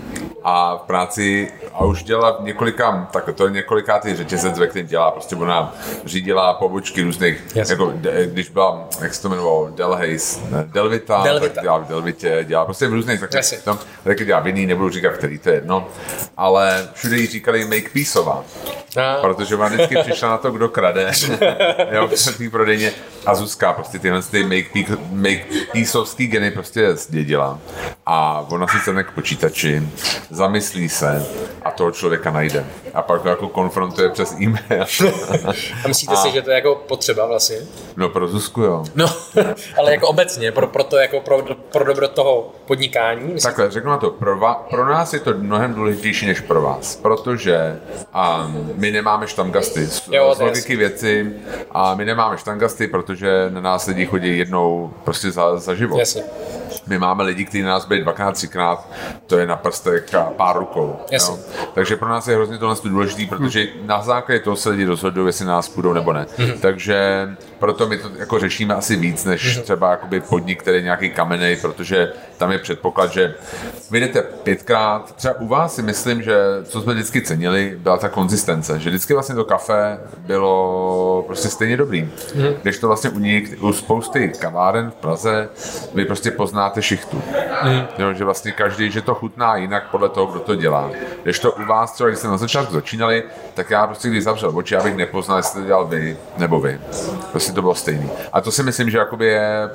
[0.44, 5.12] a v práci a už v několika, tak to je několikátý řetězec, ve kterém dělá,
[5.12, 5.76] prostě ona
[6.06, 7.70] řídila pobočky různých, yes.
[7.70, 11.88] jako de, když byla, jak se to jmenovalo, Delhaze, ne, Delvita, Delvita, tak dělá v
[11.88, 13.62] Delvitě, dělá prostě v různých, tak yes.
[13.64, 15.88] tam taky dělá v jiný, nebudu říkat, který to je jedno,
[16.38, 18.44] ale všude jí říkali Make Peaceová,
[18.98, 19.22] a.
[19.22, 21.12] protože ona vždycky přišla na to, kdo krade,
[21.92, 22.92] jo, v prodejně.
[23.26, 27.60] A Zuzka prostě tyhle ty Make, make Peaceovský geny prostě zdědila.
[28.06, 29.84] A ona si sedne k počítači,
[30.34, 31.26] zamyslí se
[31.66, 32.66] a toho člověka najde.
[32.94, 34.86] A pak to jako konfrontuje přes e-mail.
[35.84, 36.18] a myslíte a...
[36.18, 37.58] si, že to je jako potřeba vlastně?
[37.96, 38.84] No pro Zuzku jo.
[38.96, 39.06] No,
[39.78, 43.22] ale jako obecně, pro, pro to jako pro, pro dobro toho podnikání?
[43.22, 43.42] Myslíte?
[43.42, 46.96] Takhle, řeknu na to, pro, va, pro nás je to mnohem důležitější než pro vás,
[46.96, 47.80] protože
[48.46, 51.34] um, my nemáme štamgasty z, jo, z logiky věci
[51.72, 56.00] a my nemáme štangasty, protože na nás lidi chodí jednou prostě za, za život.
[56.00, 56.24] Jasně.
[56.88, 58.88] My máme lidi, kteří na nás byli dvakrát, třikrát,
[59.28, 61.00] to je na prstech a pár rukou.
[61.12, 61.36] Jasně.
[61.74, 65.46] Takže pro nás je hrozně tohle důležité, protože na základě toho se lidi rozhodují, jestli
[65.46, 66.26] nás půjdou nebo ne.
[66.38, 66.60] Mm-hmm.
[66.60, 69.62] Takže proto my to jako řešíme asi víc, než mm-hmm.
[69.62, 73.36] třeba jakoby podnik, který je nějaký kamenej, protože tam je předpoklad, že
[73.92, 75.16] vyjdete pětkrát.
[75.16, 79.14] Třeba u vás si myslím, že co jsme vždycky cenili, byla ta konzistence, že vždycky
[79.14, 82.04] vlastně to kafe bylo prostě stejně dobrý.
[82.04, 82.56] Mm-hmm.
[82.62, 85.50] Když to vlastně u, něk, u spousty kaváren v Praze,
[85.94, 87.22] vy prostě poznáte šichtu.
[87.64, 87.88] Mm-hmm.
[87.98, 90.90] Jo, že vlastně každý, že to chutná jinak podle toho, kdo to dělá.
[91.24, 94.58] Když to u vás třeba, když jste na začátku začínali, tak já prostě když zavřel
[94.58, 96.80] oči, abych nepoznal, jestli to dělal vy nebo vy.
[97.32, 98.10] Prostě to bylo stejný.
[98.34, 99.70] A to si myslím, že jakoby je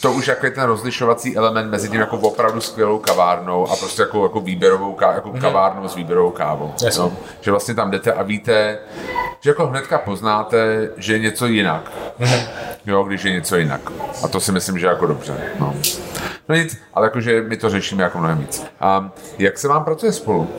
[0.00, 4.02] to už jako je ten rozlišovací element mezi tím jako opravdu skvělou kavárnou a prostě
[4.02, 5.40] jako, jako výběrovou ká, jako mm-hmm.
[5.40, 6.74] kavárnou s výběrovou kávou.
[6.98, 7.12] No?
[7.40, 8.78] Že vlastně tam jdete a víte,
[9.40, 11.92] že jako hnedka poznáte, že je něco jinak.
[12.20, 12.46] Mm-hmm.
[12.86, 13.80] Jo, když je něco jinak.
[14.24, 15.34] A to si myslím, že jako dobře.
[15.58, 15.74] No.
[16.48, 18.66] No nic, ale jakože my to řešíme jako mnohem víc.
[18.80, 20.50] A jak se vám pracuje spolu?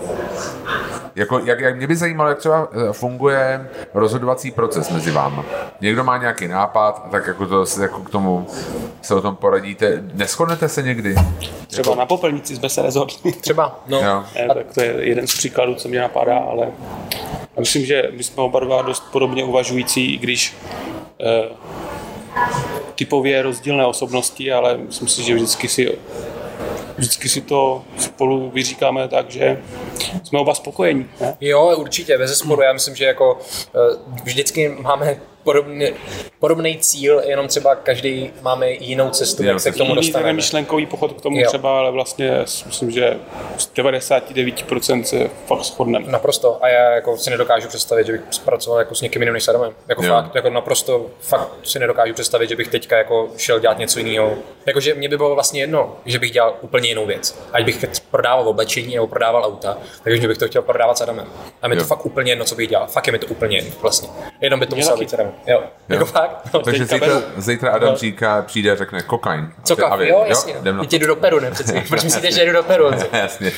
[1.15, 5.41] Jako, jak, jak mě by zajímalo, jak třeba eh, funguje rozhodovací proces mezi vámi.
[5.82, 8.48] Někdo má nějaký nápad, tak jako, to, jako k tomu
[9.02, 10.04] se o tom poradíte.
[10.13, 11.15] Neschodnete se někdy?
[11.67, 12.00] Třeba jako...
[12.00, 13.32] na popelnici jsme se rozhodli.
[13.41, 14.00] Třeba, no.
[14.00, 14.24] Jo.
[14.54, 16.67] Tak to je jeden z příkladů, co mě napadá, ale
[17.56, 20.58] já myslím, že my jsme oba dva dost podobně uvažující, i když
[21.22, 21.50] eh,
[22.95, 25.98] typově rozdílné osobnosti, ale myslím si, že vždycky si
[26.99, 29.62] vždycky si to spolu vyříkáme tak, že
[30.23, 31.05] jsme oba spokojení.
[31.21, 31.38] Ne?
[31.41, 32.62] Jo, určitě, bez sporu.
[32.62, 35.88] Já myslím, že jako eh, vždycky máme podobný,
[36.39, 40.34] podobný cíl, jenom třeba každý máme jinou cestu, jak se k tomu dostaneme.
[40.34, 41.47] myšlenkový pochod k tomu Jo.
[41.47, 43.17] třeba, ale vlastně myslím, že
[43.58, 46.06] z 99% se fakt shodneme.
[46.12, 46.58] Naprosto.
[46.62, 49.47] A já jako si nedokážu představit, že bych pracoval jako s někým jiným než s
[49.47, 49.73] Adamem.
[49.88, 50.13] Jako Jo.
[50.13, 54.34] fakt, jako naprosto fakt si nedokážu představit, že bych teďka jako šel dělat něco jiného.
[54.65, 57.39] Jakože mě by bylo vlastně jedno, že bych dělal úplně jinou věc.
[57.54, 61.25] Ať bych prodával oblečení nebo prodával auta, takže bych to chtěl prodávat s Adamem.
[61.62, 62.88] A mi to fakt úplně jedno, co bych dělal.
[62.88, 64.10] Fakt je mi to úplně jedno vlastně.
[64.41, 65.29] Jenom by to muselo být Adamem.
[65.48, 65.63] Jo.
[65.89, 66.54] Jako fakt.
[66.54, 66.60] No.
[66.63, 67.22] Takže zítra, beru.
[67.38, 67.96] zítra Adam No.
[67.98, 69.52] říká, přijde a řekne kokain.
[69.58, 69.98] A Co a kafe?
[70.04, 70.54] vy, Jo, jasně.
[70.62, 71.84] jdem na Teď jdu do Peru, ne přeci.
[71.89, 72.86] Proč myslíte, že jdu do Peru?
[73.13, 73.52] Jasně,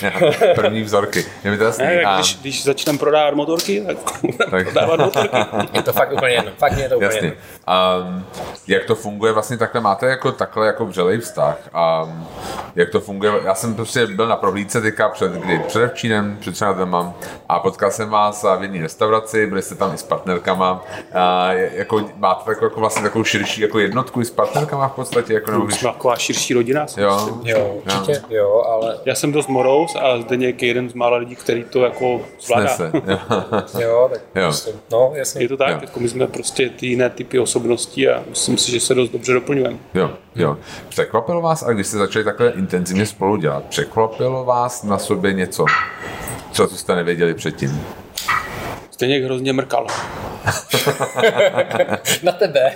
[0.56, 1.26] první vzorky.
[1.44, 1.86] Je mi to jasný.
[1.86, 5.38] Ne, A- tak když, když začneme prodávat motorky, tak budeme prodávat motorky.
[5.74, 6.52] Je to fakt úplně jedno.
[6.58, 7.28] Fakt je to úplně Jasně.
[7.28, 7.42] jedno.
[8.08, 8.26] Um,
[8.68, 9.82] jak to funguje vlastně takhle?
[9.82, 11.58] Máte jako takhle jako vřelej vztah?
[12.04, 12.28] Um,
[12.76, 13.32] jak to funguje?
[13.44, 15.60] Já jsem prostě byl na prohlídce teďka před kdy?
[15.60, 17.14] Předevčírem, před třema dvěma
[17.50, 20.84] a potkal jsem vás v jedné restauraci, byli jste tam i s partnerkama.
[21.14, 24.92] A je- jako, máte takovou, jako vlastně takovou širší jako jednotku i s partnerkama v
[24.92, 25.34] podstatě?
[25.34, 26.88] Jako, nebo když, Jsme taková širší rodina.
[26.88, 27.42] si jo, myslím.
[27.48, 31.36] Jo, určitě, jo, ale Já jsem dost morous a Zdeněk je jeden z mála lidí,
[31.36, 32.68] který to jako zvládá.
[32.68, 32.92] snese.
[33.08, 33.18] Jo.
[33.82, 34.44] jo, tak Jo.
[34.44, 35.42] prostě, no, jasně.
[35.42, 35.78] Je to tak, Jo.
[35.82, 39.34] jako my jsme prostě ty jiné typy osobností a myslím si, že se dost dobře
[39.34, 39.78] doplňujeme.
[39.94, 40.58] Jo, jo.
[40.90, 45.66] Překvapilo vás, a když jste začali takhle intenzivně spolu dělat, překvapilo vás na sobě něco,
[46.52, 47.82] co jste nevěděli předtím?
[49.02, 49.88] Zdeněk hrozně mrkal.
[52.24, 52.72] Na tebe.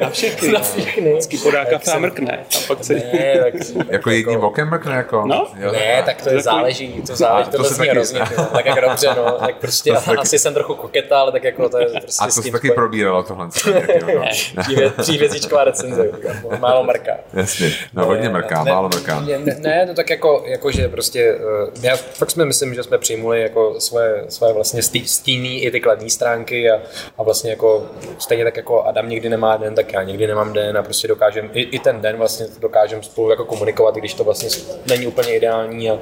[0.00, 0.52] Na všechny.
[0.52, 1.10] Na všechny.
[1.12, 2.38] Vždycky podá kafe a mrkne.
[2.56, 2.94] A pak se...
[2.94, 3.54] Ne, tak,
[3.90, 5.26] Jako jedním okem mrkne jako?
[5.26, 5.46] No.
[5.58, 8.20] Jo, ne, tak to je záleží, to záleží, to to, taky- hrozně,
[8.52, 11.68] tak jako dobře, no, tak prostě se taky- asi jsem trochu koketa, ale tak jako
[11.68, 13.48] to je prostě A to tím taky probíralo tohle.
[13.48, 16.10] Přívě- Přívězíčková recenze,
[16.60, 17.12] málo mrká.
[17.34, 19.24] Jasně, no hodně mrká, ne, málo mrká.
[19.58, 21.40] Ne, to tak jako, jako že prostě, uh,
[21.84, 25.80] já fakt jsme myslím, že jsme přijmuli jako svoje, svoje vlastně stí, stíný i ty
[25.80, 26.82] kladné stránky a,
[27.18, 27.86] a vlastně jako
[28.18, 31.50] stejně tak jako Adam nikdy nemá den, tak já nikdy nemám den a prostě dokážem,
[31.52, 34.48] i, i ten den vlastně dokážem spolu jako komunikovat, když to vlastně
[34.86, 35.98] není úplně ideální a,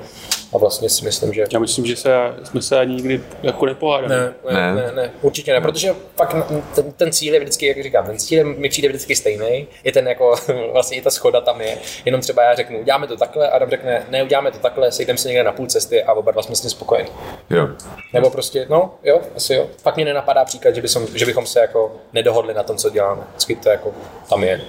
[0.55, 2.11] a vlastně si myslím, že Já myslím, že se,
[2.45, 4.09] jsme se ani nikdy jako nepohádali.
[4.15, 4.75] ne, ne, Ne.
[4.83, 8.19] ne, ne, určitě ne, protože fakt n- ten, ten cíl je vždycky, jak říkám, ten
[8.19, 10.35] cíl mi přijde vždycky stejný, je ten jako,
[10.73, 14.03] vlastně i ta schoda tam je, jenom třeba já řeknu, uděláme to takhle, Adam řekne,
[14.11, 16.61] ne, uděláme to takhle, sejdeme se někde na půl cesty a oba dva jsme s
[16.61, 17.09] tím spokojeni.
[17.51, 17.69] Jo,
[18.13, 19.67] Nebo prostě, no, jo, asi jo.
[19.83, 23.23] Fakt mě nenapadá příklad, že, bychom, že bychom se jako nedohodli na tom, co děláme.
[23.31, 23.93] Vždycky to jako
[24.29, 24.61] tam je.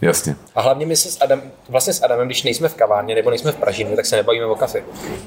[0.00, 0.36] jasně.
[0.54, 3.52] A hlavně my se s Adam, vlastně s Adamem, když nejsme v kavárně nebo nejsme
[3.52, 4.82] v Pražině, tak se nebavíme o kafe.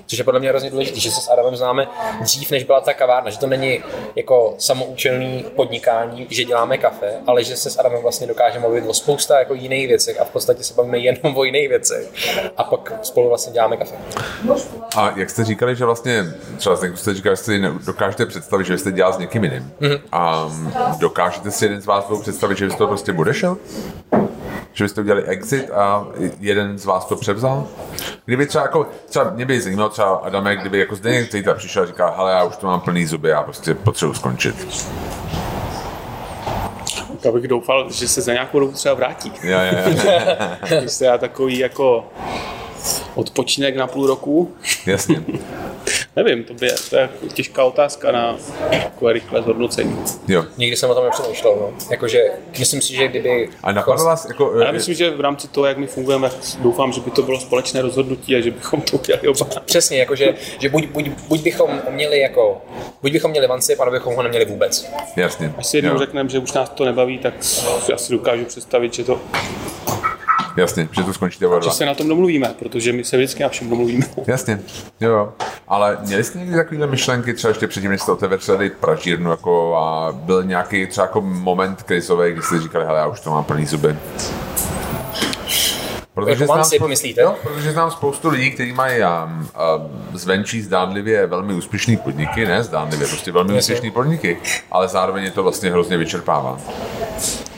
[0.06, 1.88] Což je podle mě hrozně důležité, že se s Adamem známe
[2.22, 3.84] dřív, než byla ta kavárna, že to není
[4.16, 8.94] jako samoučelný podnikání, že děláme kafe, ale že se s Adamem vlastně dokážeme mluvit o
[8.94, 12.08] spousta jako jiných věcech a v podstatě se bavíme jenom o jiných věcech.
[12.58, 13.96] A pak spolu vlastně děláme kafe.
[14.98, 16.26] A jak jste říkali, že vlastně,
[16.58, 19.72] třeba jste říkali, že si dokážete představit, že byste dělal s někým jiným.
[19.80, 19.98] Mhm.
[20.12, 20.50] A
[21.00, 23.58] dokážete si jeden z vás představit, že to prostě odešel?
[24.74, 26.08] Že byste udělali exit a
[26.40, 27.68] jeden z vás to převzal?
[28.26, 31.86] Kdyby třeba, jako, třeba mě by zajímalo třeba Adamek, kdyby jako Zdeněk zítra přišel a
[31.86, 34.56] říkal, hele, já už to mám plný zuby, já prostě potřebuji skončit.
[37.24, 39.32] Já bych doufal, že se za nějakou dobu třeba vrátí.
[39.44, 40.80] Já, já, já.
[40.80, 42.06] Když se já takový jako
[43.16, 45.24] odpočinek na půl roku, Jasně.
[46.16, 48.38] nevím, to, by, to je jako těžká otázka na
[48.84, 49.98] takové rychlé zhodnocení.
[50.28, 50.46] Jo.
[50.58, 51.56] Nikdy jsem o tom nepřemýšlel.
[51.56, 51.74] No.
[51.92, 52.20] Jakože,
[52.60, 53.50] myslím si, že kdyby...
[53.64, 54.60] A napadlo vás jako...
[54.60, 57.82] Já myslím, že v rámci toho, jak my fungujeme, doufám, že by to bylo společné
[57.82, 59.46] rozhodnutí a že bychom to udělali oba.
[59.66, 62.62] Přesně, jakože, že buď, buď, buď, bychom měli jako,
[63.02, 64.90] buď bychom měli vancip, anebo bychom ho neměli vůbec.
[65.16, 65.54] Jasně.
[65.58, 66.00] Až si jednou Jo.
[66.00, 69.22] řekneme, že už nás to nebaví, tak si asi dokážu představit, že, to,
[70.60, 71.72] Jasně, že to skončíte oba dva.
[71.72, 74.06] že se na tom domluvíme, protože my se vždycky na všem domluvíme.
[74.28, 74.60] Jasně,
[75.02, 75.34] jo, jo.
[75.68, 80.12] Ale měli jste někdy takovéhle myšlenky, třeba ještě předtím, než jste otevřeli pražírnu, jako a
[80.12, 83.66] byl nějaký třeba jako moment krizový, kdy jste říkali, hele, já už to mám plný
[83.66, 83.96] zuby.
[86.28, 87.22] Jako znám vancip, spou- myslíte?
[87.22, 89.48] Jo, protože znám spoustu lidí, kteří mají um, um,
[90.18, 94.38] zvenčí zdánlivě velmi úspěšný podniky, ne zdánlivě, prostě velmi úspěšný podniky,
[94.72, 96.60] ale zároveň je to vlastně hrozně vyčerpává.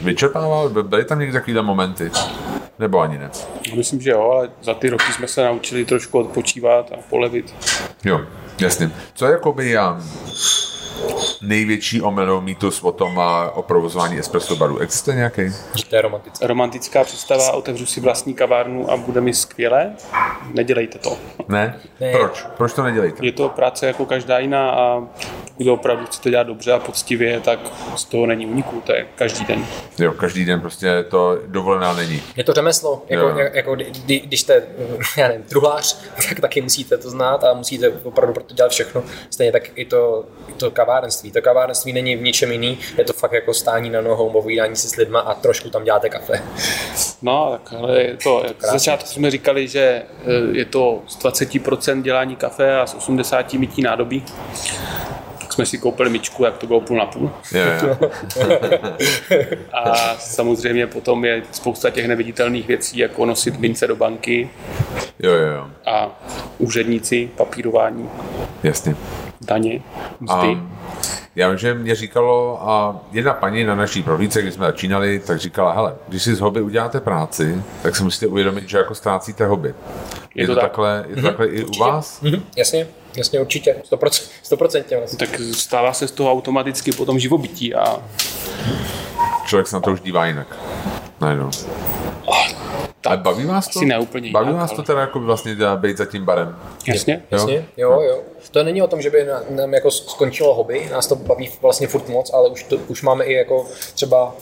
[0.03, 0.69] Vyčerpává?
[0.69, 2.11] Byly tam někdy takovéhle momenty?
[2.79, 3.29] Nebo ani ne?
[3.75, 7.55] Myslím, že jo, ale za ty roky jsme se naučili trošku odpočívat a polevit.
[8.05, 8.21] Jo,
[8.59, 8.91] jasně.
[9.13, 9.83] Co je jakoby um,
[11.41, 14.77] největší omylou mýtus o tom a o provozování espresso baru?
[14.77, 15.41] Existuje nějaký?
[15.75, 16.47] Že to je romantické.
[16.47, 19.91] Romantická představa, otevřu si vlastní kavárnu a bude mi skvěle.
[20.53, 21.17] Nedělejte to.
[21.47, 21.79] Ne?
[21.99, 22.11] Ne.
[22.11, 22.45] Proč?
[22.57, 23.25] Proč to nedělejte?
[23.25, 25.03] Je to práce jako každá jiná a
[25.61, 27.59] pokud kdo opravdu chce to dělat dobře a poctivě, tak
[27.95, 29.65] z toho není uniku, to je každý den.
[29.99, 32.21] Jo, každý den prostě to dovolená není.
[32.35, 33.49] Je to řemeslo, jako, Jo.
[33.53, 34.63] jako kdy, když jste,
[35.17, 35.97] já nevím, truhlář,
[36.29, 39.03] tak taky musíte to znát a musíte opravdu pro to dělat všechno.
[39.29, 41.31] Stejně tak i to, i to kavárenství.
[41.31, 44.87] To kavárenství není v ničem jiný, je to fakt jako stání na nohou, povídání si
[44.87, 46.43] s lidma a trošku tam děláte kafe.
[47.21, 51.19] No, tak ale je to, jak z začátku jsme říkali, že eh, je to z
[51.19, 54.23] 20% dělání kafe a z 80 mytí nádobí.
[55.51, 57.31] Tak jsme si koupili myčku, jak to bylo půl na půl.
[57.51, 57.97] Jo, jo.
[59.73, 64.49] A samozřejmě potom je spousta těch neviditelných věcí, jako nosit mince do banky
[65.19, 65.67] jo, jo, jo.
[65.85, 66.21] a
[66.57, 68.09] úředníci, papírování,
[68.63, 68.95] Jasně.
[69.41, 69.81] Daně,
[70.19, 70.47] mzdy.
[70.47, 70.77] Um,
[71.35, 75.39] já vím, že mě říkalo, a jedna paní na naší prohlídce, když jsme začínali, tak
[75.39, 79.45] říkala, hele, když si z hobby uděláte práci, tak si musíte uvědomit, že jako ztrácíte
[79.45, 79.73] hobby.
[80.35, 80.69] Je, to to, tak.
[80.69, 82.21] takhle, je to takhle i u vás?
[82.21, 85.17] Mhm, jasně, jasně, určitě, 100%, 100% vlastně.
[85.27, 88.01] tak stává se z toho automaticky potom živobytí a
[89.45, 90.47] Člověk se na to už dívá jinak.
[91.21, 91.49] Najednou.
[93.05, 93.79] Ale baví vás to?
[93.79, 96.25] asi ne úplně Baví jinak, vás to ale- teda jako vlastně dělat, být za tím
[96.25, 96.55] barem?
[96.87, 97.23] jasně.
[97.31, 98.19] Jasně, jo, jo.
[98.51, 102.07] To není o tom, že by nám jako skončilo hobby, nás to baví vlastně furt
[102.09, 104.35] moc, ale už, to, už máme i jako třeba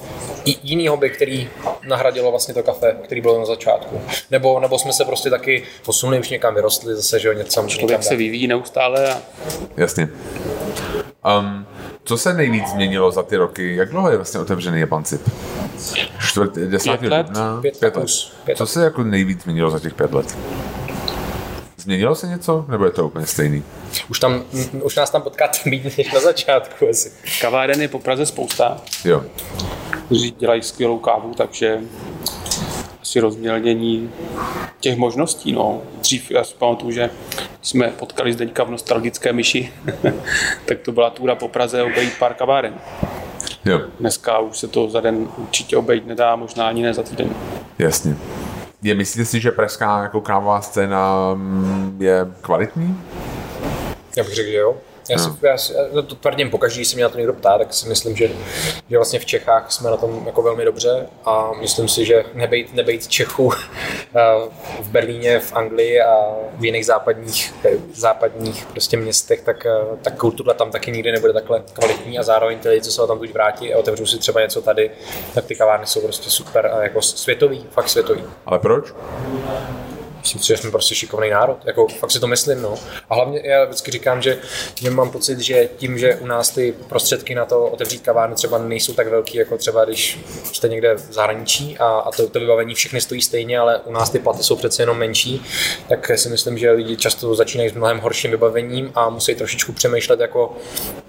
[0.45, 1.49] i jiný hobby, který
[1.87, 4.01] nahradilo vlastně to kafe, který bylo na začátku.
[4.31, 7.69] Nebo, nebo jsme se prostě taky posunuli, už někam vyrostli zase, že jo, něco někam
[7.79, 8.17] Člověk se dál.
[8.17, 9.17] vyvíjí neustále a
[9.77, 10.09] Jasně.
[11.39, 11.65] Um,
[12.03, 13.75] co se nejvíc změnilo za ty roky?
[13.75, 15.29] Jak dlouho je vlastně otevřený Japancip?
[16.19, 17.25] Čtvrt, desátý Pět let?
[17.27, 17.61] dubna?
[17.61, 18.07] Pět pět let.
[18.43, 20.37] Pět Co se jako nejvíc změnilo za těch pět let?
[21.77, 22.65] Změnilo se něco?
[22.67, 23.63] Nebo je to úplně stejný?
[24.09, 24.43] Už, tam,
[24.83, 27.11] už nás tam potkáte méně než na začátku asi.
[27.41, 29.23] kaváren je po Praze spousta, Jo.
[30.05, 31.79] kteří dělají skvělou kávu, takže
[33.09, 34.11] asi rozmělnění
[34.79, 35.51] těch možností.
[35.51, 35.81] No.
[35.99, 37.09] Dřív já si pamatuju, že
[37.61, 39.73] jsme potkali Zdeňka v nostalgické myši,
[40.65, 42.73] tak to byla túra po Praze obejít pár kaváren.
[43.65, 47.29] Jo, Dneska už se to za den určitě obejít nedá, možná ani ne za týden.
[47.79, 48.15] jasně.
[48.81, 53.01] Je, myslíte si, že pražská jako kávová scéna mm, je kvalitní?
[54.17, 54.75] Já bych řekl, že jo.
[55.09, 57.57] Já, si, já, si, já to tvrdím pokaždé, když se mě na to někdo ptá,
[57.57, 58.29] tak si myslím, že,
[58.89, 62.73] že vlastně v Čechách jsme na tom jako velmi dobře a myslím si, že nebejt,
[62.73, 63.51] nebejt Čechů
[64.15, 64.21] eh,
[64.81, 70.17] v Berlíně, v Anglii a v jiných západních, eh, západních prostě městech, tak, eh, tak
[70.17, 73.33] kultura tam taky nikdy nebude takhle kvalitní a zároveň ty lidi, co se tam buď
[73.33, 74.91] vrátí a otevřou si třeba něco tady,
[75.33, 78.23] tak ty kavárny jsou prostě super a jako světový, fakt světový.
[78.45, 78.93] Ale proč?
[80.19, 81.57] Myslím si, že jsme prostě šikovný národ.
[81.65, 82.75] Jako, fakt si to myslím, no.
[83.09, 84.37] A hlavně já vždycky říkám, že,
[84.89, 88.93] mám pocit, že tím, že u nás ty prostředky na to otevřít kavárnu třeba nejsou
[88.93, 90.19] tak velký, jako třeba když
[90.53, 94.09] jste někde v zahraničí a, a to, to vybavení všechny stojí stejně, ale u nás
[94.09, 95.41] ty platy jsou přece jenom menší,
[95.89, 100.19] tak si myslím, že lidi často začínají s mnohem horším vybavením a musí trošičku přemýšlet
[100.19, 100.57] jako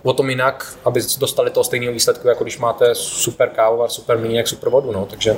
[0.02, 4.48] o tom jinak, aby dostali toho stejného výsledku, jako když máte super kávovar, super mlýnek,
[4.48, 4.92] super vodu.
[4.92, 5.06] No.
[5.06, 5.36] Takže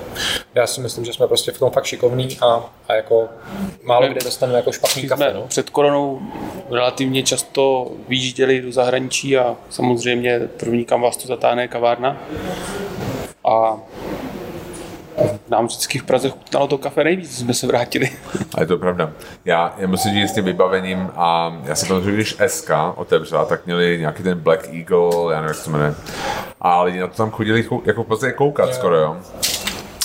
[0.55, 3.29] já si myslím, že jsme prostě v tom fakt šikovní a, a jako
[3.85, 5.33] málo kde dostaneme jako špatný kafe.
[5.35, 5.43] No.
[5.49, 6.21] před koronou
[6.71, 12.17] relativně často vyjížděli do zahraničí a samozřejmě první, kam vás to zatáhne, je kavárna.
[13.45, 13.79] A
[15.49, 18.11] nám vždycky v Praze chutnalo to kafe nejvíc, jsme se vrátili.
[18.55, 19.13] A je to pravda.
[19.45, 23.67] Já, já musím říct s tím vybavením a já si pamatuju, když SK otevřela, tak
[23.67, 25.95] měli nějaký ten Black Eagle, já nevím, jak se to jmenuje.
[26.61, 29.17] A lidi na to tam chodili jako v podstatě koukat skoro, jo.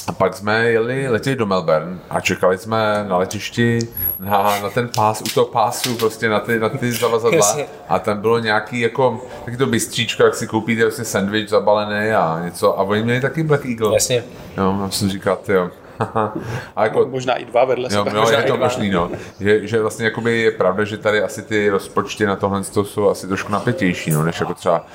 [0.08, 3.80] A pak jsme jeli, letěli do Melbourne a čekali jsme na letišti
[4.20, 7.58] na, na ten pás, u toho pásu, prostě na ty, na ty zavazadla.
[7.89, 12.39] A tam bylo nějaký jako, taky to bystříčko, jak si koupíte vlastně sandwich zabalený a
[12.43, 12.80] něco.
[12.80, 13.93] A oni měli taky Black Eagle.
[13.93, 14.24] Jasně.
[14.58, 15.70] Jo, já jsem říkal, ty jo.
[16.76, 18.13] a jako, Možná i dva vedle Jo, sebe.
[18.13, 18.65] no, možná je to dva.
[18.65, 19.12] možný, no.
[19.39, 23.10] Že, že vlastně jakoby je pravda, že tady asi ty rozpočty na tohle to jsou
[23.10, 24.86] asi trošku napětější, no, než jako třeba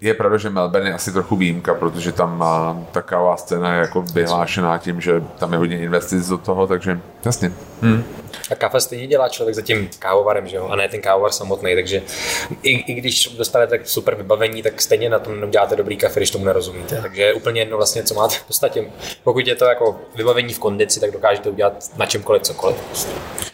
[0.00, 4.02] je pravda, že Melbourne je asi trochu výjimka, protože tam má taková scéna je jako
[4.02, 7.52] vyhlášená tím, že tam je hodně investic do toho, takže jasně.
[7.82, 8.04] Hm.
[8.50, 10.68] A kafe stejně dělá člověk za tím kávovarem, že jo?
[10.68, 12.02] a ne ten kávovar samotný, takže
[12.62, 16.44] i, i když dostanete super vybavení, tak stejně na tom neuděláte dobrý kafe, když tomu
[16.44, 16.98] nerozumíte.
[17.02, 18.84] Takže je úplně jedno vlastně, co máte v podstatě.
[19.24, 22.76] Pokud je to jako vybavení v kondici, tak dokážete udělat na čemkoliv cokoliv.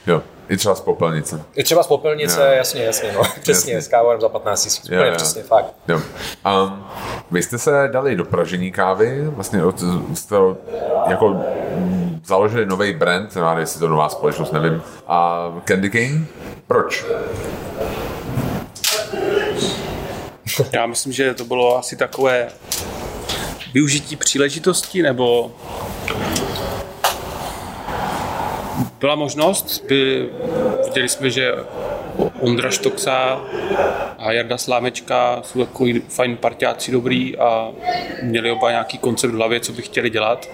[0.06, 1.42] Jo, i třeba z popelnice.
[1.54, 2.46] I třeba z popelnice, Jo.
[2.56, 3.22] jasně, jasně, no.
[3.42, 3.82] Přesně, Jasně.
[3.82, 4.84] s kávovarem za 15 tisíc.
[4.84, 5.12] Úplně jo.
[5.16, 5.74] přesně, fakt.
[5.88, 6.00] Jo.
[6.64, 6.84] Um,
[7.30, 9.82] vy jste se dali do pražení kávy, vlastně od,
[10.14, 10.36] jste
[11.06, 11.44] jako
[12.26, 16.28] založili nový brand, nevím, jestli to nová společnost, nevím, a Candy King.
[16.66, 17.04] Proč?
[20.72, 22.48] Já myslím, že to bylo asi takové
[23.74, 25.52] využití příležitosti, nebo
[29.04, 30.28] byla možnost, by,
[30.84, 31.52] viděli jsme, že
[32.40, 33.40] Ondra Štoksa
[34.18, 37.72] a Jarda Slámečka jsou takový fajn partiáci dobrý a
[38.22, 40.48] měli oba nějaký koncept v hlavě, co by chtěli dělat.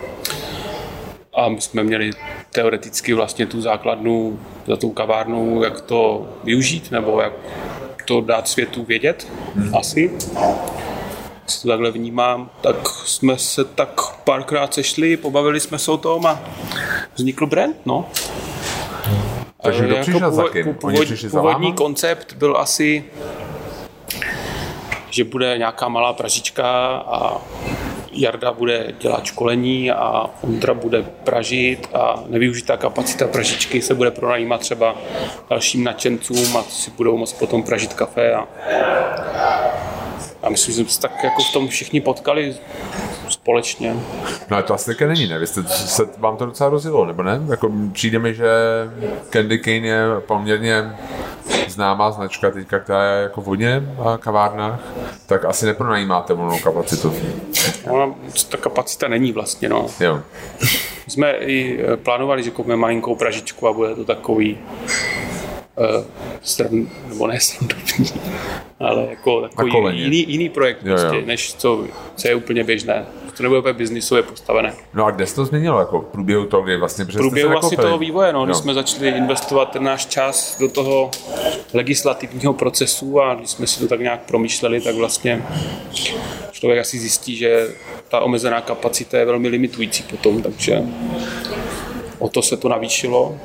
[1.34, 2.10] A my jsme měli
[2.52, 7.32] teoreticky vlastně tu základnu za tou kavárnou, jak to využít, nebo jak
[8.04, 9.74] to dát světu vědět, hmm.
[9.74, 10.10] asi.
[11.62, 16.40] To takhle vnímám, tak jsme se tak párkrát sešli, pobavili jsme se o tom a
[17.14, 18.08] vznikl brand, no.
[19.62, 20.66] Takže kdo Jako přišel za původ- kým?
[20.68, 23.04] Oni původ- za Původní koncept byl asi,
[25.10, 27.36] že bude nějaká malá pražička a
[28.12, 34.60] Jarda bude dělat školení a Ondra bude pražit a nevyužitá kapacita pražičky se bude pronajímat
[34.60, 34.94] třeba
[35.50, 38.48] dalším nadšencům a si budou moct potom pražit kafe a,
[40.42, 42.56] a myslím, že jsme se tak jako v tom všichni potkali
[43.28, 43.94] společně.
[44.50, 45.38] No ale to asi také není, ne?
[45.38, 47.40] Vy jste, se, vám to docela rozjelo, nebo ne?
[47.50, 48.48] Jako přijde mi, že
[49.30, 50.92] Candy Cane je poměrně
[51.68, 54.80] známá značka teďka, která je jako v hodně a kavárnách,
[55.26, 57.14] tak asi nepronajímáte volnou kapacitu.
[57.90, 58.14] Ona,
[58.48, 59.86] ta kapacita není vlastně, no.
[60.00, 60.20] Jo.
[61.06, 64.58] My jsme i eh, plánovali, že koupíme malinkou pražičku a bude to takový
[66.42, 68.06] srn, nebo ne srandovní,
[68.80, 71.22] ale jako takový jiný, jiný projekt, Jo, prostě, jo.
[71.26, 71.84] než co,
[72.16, 73.06] co je úplně běžné.
[73.36, 74.74] To nebude úplně biznisově postavené.
[74.94, 77.76] No a kde se to změnilo jako v průběhu toho, kdy vlastně V průběhu vlastně
[77.76, 81.10] toho vývoje, no, když jsme začali investovat ten náš čas do toho
[81.74, 85.42] legislativního procesu a když jsme si to tak nějak promýšleli, tak vlastně
[86.52, 87.68] člověk asi zjistí, že
[88.08, 90.82] ta omezená kapacita je velmi limitující potom, takže
[92.18, 93.38] o to se to navýšilo.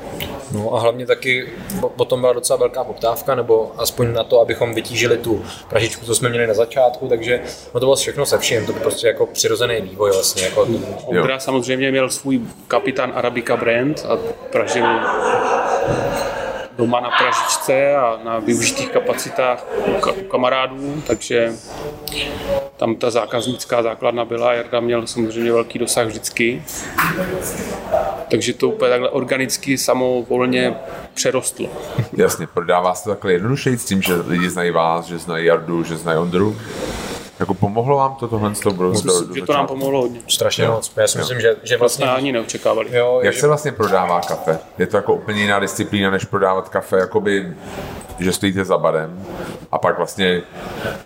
[0.56, 1.48] No a hlavně taky
[1.80, 6.14] po- potom byla docela velká poptávka, nebo aspoň na to, abychom vytížili tu pražičku, co
[6.14, 7.40] jsme měli na začátku, takže
[7.74, 10.42] no to bylo všechno se vším, to byl prostě jako přirozený vývoj vlastně.
[10.44, 10.68] Jako,
[11.04, 14.16] Ondra samozřejmě měl svůj kapitán Arabica brand a
[14.52, 14.86] pražil
[16.78, 21.52] doma na pražičce a na využitých kapacitách u ka- u kamarádů, takže
[22.76, 24.52] tam ta zákaznická základna byla.
[24.52, 26.62] Jarda měl samozřejmě velký dosah vždycky.
[28.30, 30.74] Takže to úplně takhle organicky samovolně
[31.14, 31.68] přerostlo.
[32.16, 35.84] Jasně, prodává se to takhle jednodušeji s tím, že lidi znají vás, že znají Jardu,
[35.84, 36.56] že znají Ondru.
[37.40, 40.20] Jako pomohlo vám to tohle do, do, Že to nám pomohlo hodně.
[40.28, 40.92] strašně moc.
[40.96, 42.96] Já si myslím, že, že To jsme vlastně ani neočekávali.
[42.96, 44.58] jo, Jak že, se vlastně prodává kafe?
[44.78, 47.54] Je to jako úplně jiná disciplína, než prodávat kafe, jakoby,
[48.18, 49.24] že stojíte za barem
[49.72, 50.42] a pak vlastně,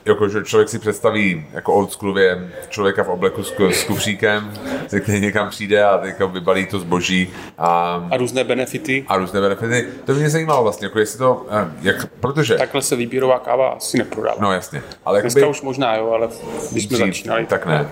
[0.04, 4.52] jako, že člověk si představí jako oldschoolově člověka v obleku s, s kufříkem,
[4.88, 7.68] se který někam přijde a teďka vybalí to zboží a,
[8.10, 9.04] A různé benefity.
[9.08, 9.88] a různé benefity.
[10.04, 13.68] To by mě zajímalo vlastně, jako jestli to, eh, jak, protože, Takhle se výběrová káva
[13.68, 14.36] asi neprodává.
[14.40, 16.28] no jasně, ale Dneska jakoby, už možná jo, ale
[16.72, 17.88] když jsme dřív, začínali, tak ne.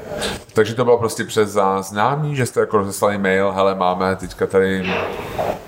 [0.53, 4.91] Takže to bylo prostě přes známí, že jste jako rozeslali mail, hele, máme teďka tady,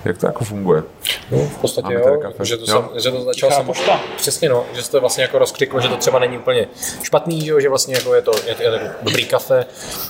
[0.04, 0.82] jak to jako funguje?
[1.30, 2.66] no, v podstatě Máme tady jo, že to, Jo.
[2.66, 4.00] sam, že to Tichá samo, pošta.
[4.16, 6.68] Přesně no, že se to vlastně jako rozkřiklo, že to třeba není úplně
[7.02, 9.66] špatný, že, jo, že vlastně jako je to, je to, je to dobrý kafe,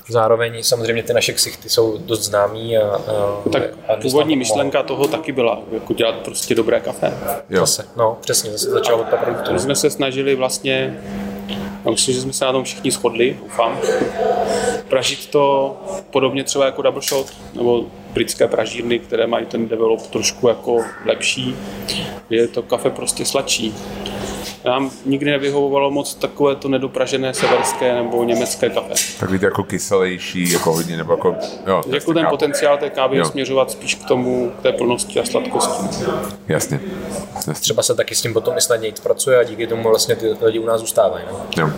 [0.08, 5.08] zároveň samozřejmě ty naše ksichty jsou dost známý a, a, tak a původní myšlenka toho
[5.08, 7.12] taky byla, jako dělat prostě dobré kafe.
[7.50, 7.60] Jo.
[7.60, 9.52] Zase, no, přesně, zase začalo od ta produktu.
[9.52, 11.00] My jsme se snažili vlastně,
[11.84, 13.78] já myslím, že jsme se na tom všichni shodli, doufám,
[14.88, 15.76] pražit to
[16.10, 21.56] podobně třeba jako Double Shot, nebo britské pražírny, které mají ten develop trošku jako lepší,
[22.30, 23.74] je to kafe prostě sladší.
[24.64, 28.94] Nám nikdy nevyhovovalo moc takové to nedopražené severské nebo německé kafe.
[29.20, 31.36] Tak víte, jako kyselější, jako hodně, nebo jako,
[31.66, 32.36] jo, Jako ten chápu.
[32.36, 33.24] potenciál té kávy je Jo.
[33.24, 36.04] směřovat spíš k tomu, k té plnosti a sladkosti.
[36.48, 36.80] Jasně.
[37.34, 37.54] Jasně.
[37.54, 40.58] Třeba se taky s tím potom i snadněji pracuje a díky tomu vlastně ty lidi
[40.58, 41.24] u nás zůstávají.
[41.32, 41.46] No.
[41.56, 41.70] Jo.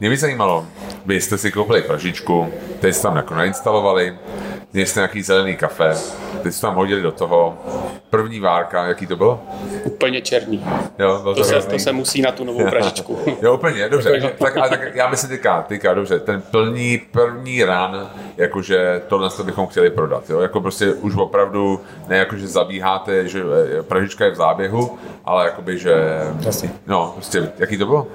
[0.00, 0.66] Mě by zajímalo,
[1.06, 2.48] vy jste si koupili pražičku,
[2.80, 4.18] teď jste tam jako nainstalovali,
[4.72, 5.94] měli jste nějaký zelený kafe,
[6.42, 7.58] teď jste tam hodili do toho,
[8.10, 9.40] první várka, jaký to bylo?
[9.84, 10.64] Úplně černý.
[10.98, 11.72] Jo, bylo To se, hrozný.
[11.72, 13.18] to se musí na tu novou pražičku.
[13.42, 14.20] Jo, úplně, dobře.
[14.20, 19.30] No, tak, ale tak já myslím teďka, teďka, dobře, ten plný, první ran, jakože tohle
[19.30, 23.42] to bychom chtěli prodat, jo, jako prostě už opravdu, ne jako, že zabíháte, že
[23.78, 25.94] eh, pražička je v záběhu, ale jakoby, že,
[26.40, 26.70] Jasně.
[26.86, 28.06] no, prostě, jaký to bylo?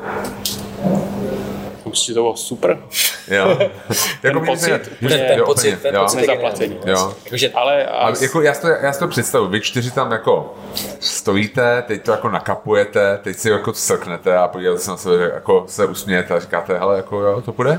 [1.94, 2.80] Určitě to bylo super.
[3.28, 3.58] Jo.
[4.24, 6.02] jako mě pocit, se- ten- že- ten jo, pocit, úplně, ten jo.
[6.02, 6.76] pocit Nezaplacení.
[6.84, 6.91] geniální.
[7.12, 7.16] Jo.
[7.26, 10.12] Jakože Ale a, A jako já si, to, já si to představu, vy čtyři tam
[10.12, 10.54] jako
[11.00, 15.64] stojíte, teď to jako nakapujete, teď si jako srknete a podíváte se na sebe, jako
[15.68, 17.78] se usmějete a říkáte, hele, jako jo, to půjde?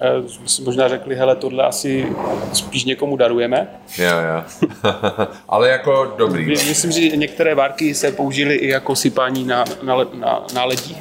[0.00, 2.12] eh, jsme si možná řekli, hele, tohle asi
[2.52, 3.68] spíš někomu darujeme.
[3.98, 4.44] Jo, jo.
[5.48, 6.44] Ale jako dobrý.
[6.46, 10.96] My- Myslím, že některé várky se použily i jako sypání na, na, na, na ledí.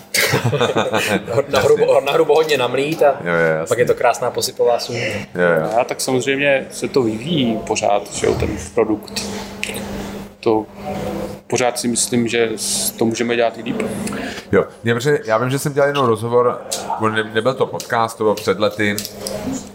[1.50, 3.68] Na hrubo, na hrubo hodně namlít a Jo, jo, jasně.
[3.68, 4.96] pak je to krásná posypová sůl.
[4.96, 5.70] Jo, jo.
[5.80, 9.22] A tak samozřejmě se to vyvíjí pořád, že jo, ten produkt.
[10.40, 10.66] To
[11.50, 12.50] pořád si myslím, že
[12.98, 13.82] to můžeme dělat i líp.
[14.52, 14.66] Jo,
[15.26, 16.62] já vím, že jsem dělal jenom rozhovor,
[17.12, 18.96] ne, nebyl to podcast, to bylo před lety,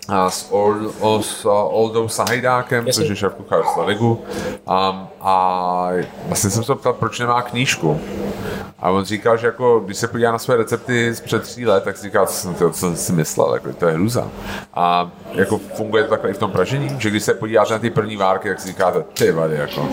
[0.09, 4.25] a s, Old, o, s Oldou Sahajdákem, což je šéf kuchař z Ligu.
[4.67, 5.91] A, a
[6.27, 8.01] vlastně jsem se ptal, proč nemá knížku.
[8.79, 11.85] A on říkal, že jako, když se podívá na své recepty z před tří let,
[11.85, 14.29] tak si říká, co jsem, to, co jsem si myslel, jako, to je hruza.
[14.75, 17.91] A jako funguje to takhle i v tom pražení, že když se podíváte na ty
[17.91, 19.89] první várky, tak si říkáte, ty vady, jako,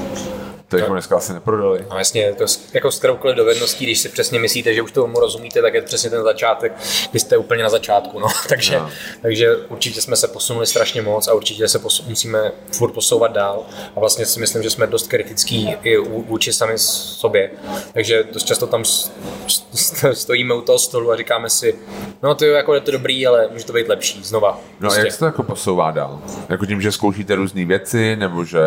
[0.72, 1.86] to jako dneska asi neprodali.
[1.90, 5.62] No jasně, to jako s kteroukoliv dovedností, když si přesně myslíte, že už tomu rozumíte,
[5.62, 6.74] tak je přesně ten začátek,
[7.12, 8.20] kdy jste úplně na začátku.
[8.20, 8.28] No.
[8.50, 8.90] takže, no.
[9.22, 13.66] takže určitě jsme se posunuli strašně moc a určitě se posu, musíme furt posouvat dál.
[13.96, 17.52] A vlastně si myslím, že jsme dost kritický i vůči sami sobě.
[17.94, 18.84] Takže dost často tam
[20.14, 21.76] stojíme u toho stolu a říkáme si,
[22.24, 24.52] no to je jako je to dobrý, ale může to být lepší znova.
[24.52, 25.02] No prostě.
[25.02, 26.22] a jak se to jako posouvá dál?
[26.50, 28.60] Jako tím, že zkoušíte různé věci, nebo že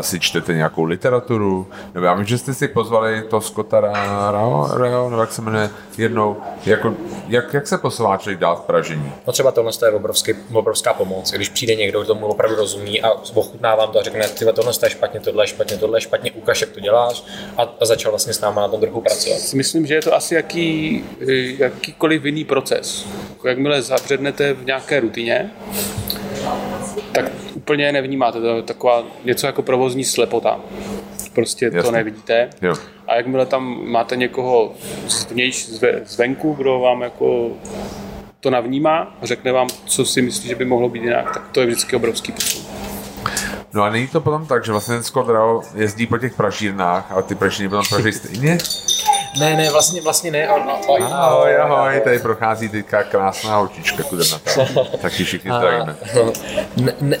[0.00, 4.78] si čtete nějakou literaturu, literaturu, nebo já vím, že jste si pozvali to Scotta Rao,
[4.78, 6.94] Rao nebo jak se jmenuje, jednou, jako,
[7.28, 9.12] jak, jak se posouvá člověk dál v pražení?
[9.26, 13.10] No třeba tohle je obrovský, obrovská pomoc, když přijde někdo, kdo tomu opravdu rozumí a
[13.34, 16.32] ochutná vám to a řekne, tyhle tohle je špatně, tohle je špatně, tohle je špatně,
[16.32, 17.24] ukaž, jak to děláš
[17.56, 19.38] a, a začal vlastně s náma na tom trochu pracovat.
[19.54, 21.04] Myslím, že je to asi jaký,
[21.58, 23.06] jakýkoliv jiný proces.
[23.44, 25.50] Jakmile zabřednete v nějaké rutině,
[27.12, 28.40] tak úplně nevnímáte.
[28.40, 30.60] To je taková něco jako provozní slepota
[31.34, 31.82] prostě Jasně.
[31.82, 32.50] to nevidíte.
[32.62, 32.74] Jo.
[33.06, 34.72] A jakmile tam máte někoho
[35.08, 35.68] zvnějš,
[36.04, 37.50] zvenku, kdo vám jako
[38.40, 41.60] to navnímá a řekne vám, co si myslí, že by mohlo být jinak, tak to
[41.60, 42.64] je vždycky obrovský posun.
[43.74, 47.12] No a není to potom tak, že vlastně ten Scott Rao jezdí po těch pražírnách
[47.12, 48.58] a ty pražírny potom praží stejně?
[49.38, 50.48] Ne, ne, vlastně, vlastně ne.
[50.48, 54.50] Ahoj, ahoj, ahoj, tady prochází teďka krásná holčička kudrnatá.
[55.02, 55.96] Taky všichni zdravíme.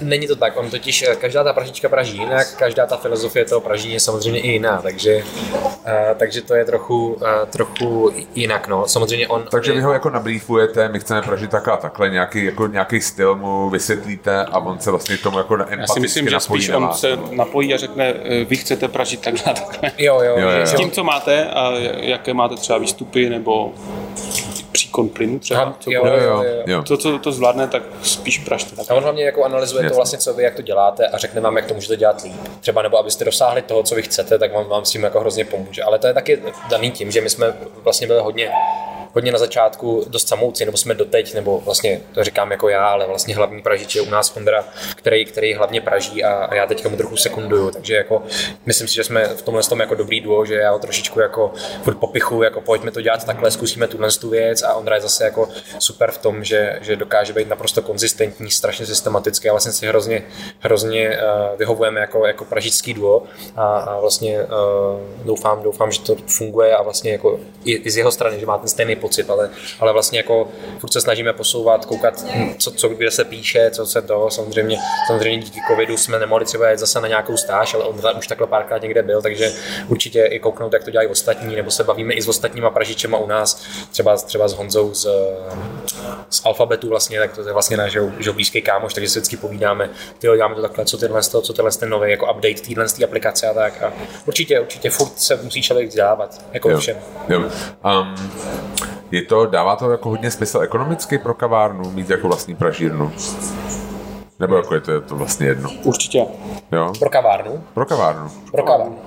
[0.00, 3.60] Není to tak, on totiž, eh, každá ta pražička praží jinak, každá ta filozofie toho
[3.60, 8.88] praží je samozřejmě i jiná, takže, uh, takže to je trochu, uh, trochu jinak, no.
[8.88, 9.44] Samozřejmě on...
[9.50, 13.70] Takže vy ho jako nabrýfujete, my chceme pražit takhle takhle, nějaký, jako nějaký styl mu
[13.70, 17.18] vysvětlíte a on se vlastně tomu jako empaticky Já si myslím, že spíš on se
[17.30, 18.14] napojí a řekne,
[18.48, 19.90] vy chcete pražit takhle takhle.
[19.98, 20.66] Jo, jo, jo, jo.
[20.66, 21.72] S tím, co máte a
[22.04, 23.72] jaké máte třeba výstupy nebo
[24.72, 26.82] příkon plynu třeba, co, jo, jo, jo.
[26.82, 28.76] To, co to zvládne, tak spíš pražte.
[28.76, 28.90] Tak.
[28.90, 29.90] A on hlavně jako analyzuje Jasně.
[29.90, 32.36] to vlastně, co vy, jak to děláte a řekne vám, jak to můžete dělat líp.
[32.60, 35.44] Třeba nebo abyste dosáhli toho, co vy chcete, tak vám, vám s tím jako hrozně
[35.44, 35.82] pomůže.
[35.82, 38.50] Ale to je taky daný tím, že my jsme vlastně byli hodně
[39.14, 43.06] hodně na začátku dost samouci, nebo jsme doteď, nebo vlastně to říkám jako já, ale
[43.06, 44.64] vlastně hlavní pražič je u nás Fondra,
[44.96, 48.22] který, který hlavně praží a, a já teďka mu trochu sekunduju, takže jako
[48.66, 51.52] myslím si, že jsme v tomhle tom jako dobrý duo, že já ho trošičku jako
[51.82, 55.24] furt popichu, jako pojďme to dělat takhle, zkusíme tuhle tu věc a Ondra je zase
[55.24, 55.48] jako
[55.78, 60.22] super v tom, že, že dokáže být naprosto konzistentní, strašně systematický a vlastně si hrozně,
[60.60, 63.22] hrozně uh, vyhovujeme jako, jako pražický duo.
[63.56, 67.96] A, a vlastně uh, doufám, doufám, že to funguje a vlastně jako i, i z
[67.96, 69.50] jeho strany, že má ten stejný pocit, ale,
[69.80, 70.48] ale vlastně jako
[70.78, 72.24] furt se snažíme posouvat, koukat,
[72.58, 76.70] co, co kde se píše, co se to, samozřejmě, samozřejmě díky covidu jsme nemohli třeba
[76.70, 79.52] jít zase na nějakou stáž, ale on už takhle párkrát někde byl, takže
[79.88, 83.26] určitě i kouknout, jak to dělají ostatní, nebo se bavíme i s ostatníma pražičema u
[83.26, 85.06] nás, třeba, třeba s Honzou z,
[86.30, 89.90] z Alfabetu vlastně, tak to je vlastně náš že, blízký kámoš, takže se vždycky povídáme,
[90.18, 93.54] ty děláme to takhle, co tyhle, co tyhle ten nový jako update téhle aplikace a
[93.54, 93.82] tak.
[93.82, 93.92] A
[94.26, 96.78] určitě, určitě furt se musí člověk vzdělávat, jako jo.
[96.78, 96.96] všem.
[97.28, 97.38] Jo.
[97.40, 98.14] Um,
[99.14, 103.12] je to, dává to jako hodně smysl ekonomicky pro kavárnu mít jako vlastní pražírnu?
[104.40, 105.70] Nebo jako je to, je to vlastně jedno?
[105.84, 106.26] Určitě.
[106.72, 106.92] Jo?
[106.98, 107.64] Pro kavárnu?
[107.74, 108.28] Pro kavárnu.
[108.52, 108.98] Pro kavárnu.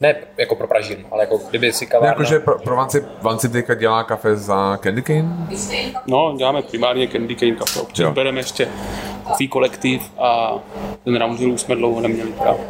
[0.00, 2.08] Ne jako pro pražírnu, ale jako kdyby si kavárna...
[2.08, 5.48] Jakože pro, pro Vanci, Vanci teďka dělá kafe za Candy Cane?
[6.06, 7.80] No, děláme primárně Candy Cane kafe.
[7.80, 8.68] Občas bereme ještě
[9.28, 10.54] Coffee kolektiv a
[11.04, 12.64] ten Roundhill jsme dlouho neměli právě.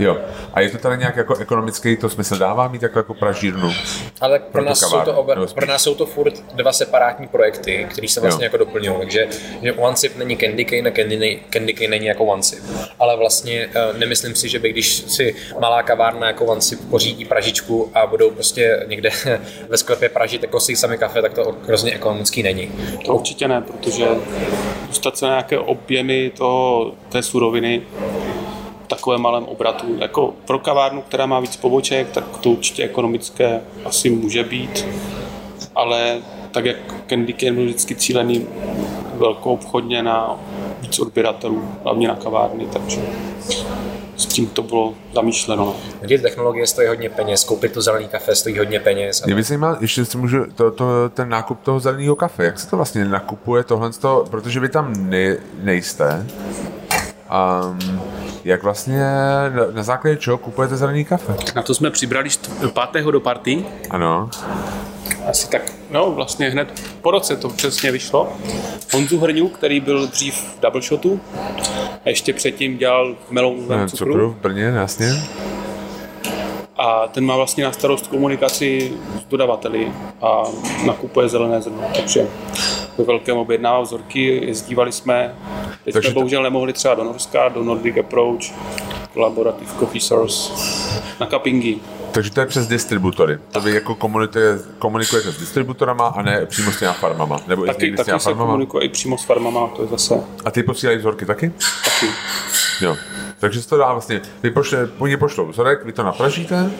[0.00, 0.18] Jo.
[0.54, 3.72] A je to tady nějak jako ekonomický, to smysl dává mít jako, jako pražírnu?
[4.20, 7.86] Ale pro, pro, nás jsou to oba, pro nás jsou to furt dva separátní projekty,
[7.90, 8.46] které se vlastně jo.
[8.46, 8.98] jako doplňují.
[8.98, 9.28] Takže
[9.62, 12.64] že OneSip není Candy Cane a Candy, Candy Cane není jako OneSip.
[12.98, 17.90] Ale vlastně uh, nemyslím si, že by když si malá kavárna jako OneSip pořídí pražičku
[17.94, 19.10] a budou prostě někde
[19.68, 22.72] ve sklepě pražit jako si sami kafe, tak to hrozně ekonomický není.
[23.06, 24.06] To určitě ne, protože
[24.88, 27.82] dostat se na nějaké objemy toho, té suroviny
[28.90, 29.96] takovém malém obratu.
[29.98, 34.86] Jako pro kavárnu, která má víc poboček, tak to určitě ekonomické asi může být,
[35.74, 36.18] ale
[36.50, 36.76] tak jak
[37.06, 38.46] Candy Cane byl vždycky cílený
[39.14, 40.36] velkou obchodně na
[40.80, 43.02] víc odběratelů, hlavně na kavárny, takže
[44.16, 45.76] s tím to bylo zamýšleno.
[46.00, 49.24] Kdy technologie stojí hodně peněz, koupit to zelený kafe stojí hodně peněz.
[49.24, 52.70] Mě by zajímalo, ještě si můžu, to, to, ten nákup toho zeleného kafe, jak se
[52.70, 53.90] to vlastně nakupuje tohle,
[54.30, 56.26] protože vy tam ne, nejste.
[57.30, 58.00] Um,
[58.44, 59.02] Jak vlastně,
[59.74, 61.36] na, základě čeho kupujete zelený kafe?
[61.56, 63.04] Na to jsme přibrali št- 5.
[63.10, 63.64] do party.
[63.90, 64.30] Ano.
[65.28, 68.32] Asi tak, no vlastně hned po roce to přesně vyšlo.
[68.94, 71.20] Honzu Hrňu, který byl dřív v Double Shotu,
[72.04, 74.06] a ještě předtím dělal v melounovém Ne, cukru.
[74.12, 75.08] cukru v Brně, jasně.
[76.82, 80.42] A ten má vlastně na starost komunikaci s dodavateli a
[80.86, 81.82] nakupuje zelené zrno.
[81.96, 82.26] Takže
[82.98, 85.34] ve velkém objednává vzorky, jezdívali jsme.
[85.84, 88.40] Teď Takže jsme to- bohužel nemohli třeba do Norska, do Nordic Approach,
[89.14, 90.52] Collaborative Coffee Source,
[91.20, 91.76] na cuppingy.
[92.12, 93.38] Takže to je přes distributory.
[93.52, 97.36] To vy jako komunikujete, komunikujete s distributorama a ne přímo s těma farmama.
[97.46, 98.46] Nebo Taky, s taky se farmama.
[98.52, 100.14] komunikuje i přímo s farmama, to je zase
[100.44, 101.52] A ty posílají vzorky taky?
[101.84, 102.06] taky.
[102.80, 102.96] Jo.
[103.40, 106.70] Takže se to dá vlastně, vy pošle, oni pošlou vzorek, vy to napražíte,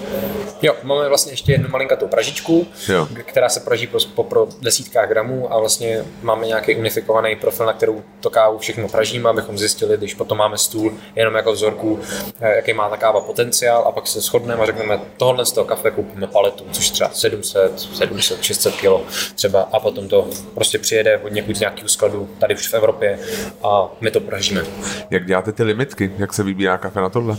[0.62, 3.08] Jo, máme vlastně ještě jednu malinkatou pražičku, Jo.
[3.24, 7.72] která se praží pro, po, pro desítkách gramů a vlastně máme nějaký unifikovaný profil, na
[7.72, 12.00] kterou to kávu všechno pražíme, abychom zjistili, když potom máme stůl jenom jako vzorku,
[12.40, 15.64] eh, jaký má ta káva potenciál a pak se shodneme a řekneme, tohle z toho
[15.64, 18.86] kafe koupíme paletu, což třeba 700, 700, 600 kg
[19.34, 23.18] třeba a potom to prostě přijede od někud z nějakého skladu tady už v Evropě
[23.62, 24.64] a my to pražíme.
[25.10, 27.36] jak děláte ty limitky, jak se vybírá kafe na tohle.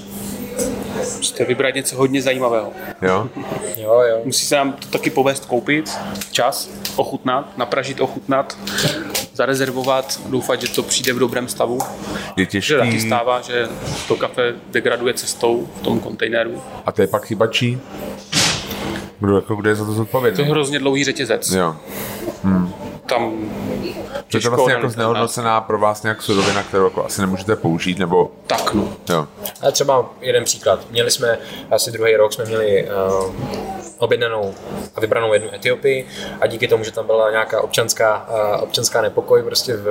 [1.18, 2.72] Musíte vybrat něco hodně zajímavého.
[3.02, 3.30] Jo?
[3.78, 4.22] Jo, jo.
[4.24, 5.92] Musí se nám to taky povést koupit,
[6.32, 8.58] čas, ochutnat, napražit, ochutnat,
[9.34, 11.80] zarezervovat, doufat, že to přijde v dobrém stavu.
[12.38, 13.08] Je Že taky těžký.
[13.08, 13.68] stává, že
[14.08, 16.62] to kafe degraduje cestou v tom kontejneru.
[16.86, 17.80] A to je pak chyba čí?
[19.20, 20.44] Kdo, jako, kdo je za to To je zodpovědný?
[20.44, 21.52] hrozně dlouhý řetězec.
[21.52, 21.76] Jo.
[23.12, 23.88] Tam To
[24.18, 28.00] je těžko to vlastně jako znehodnocená pro vás nějak surovina, kterou jako asi nemůžete použít,
[28.00, 28.94] nebo Tak no.
[29.10, 29.28] jo.
[29.62, 30.92] Ale třeba jeden příklad.
[30.92, 31.38] Měli jsme
[31.72, 32.88] asi druhý rok jsme měli
[33.18, 33.34] uh,
[34.02, 34.56] objednanou
[34.96, 36.08] a vybranou jednu Etiopii
[36.42, 39.86] a díky tomu, že tam byla nějaká občanská, uh, občanská nepokoj prostě v,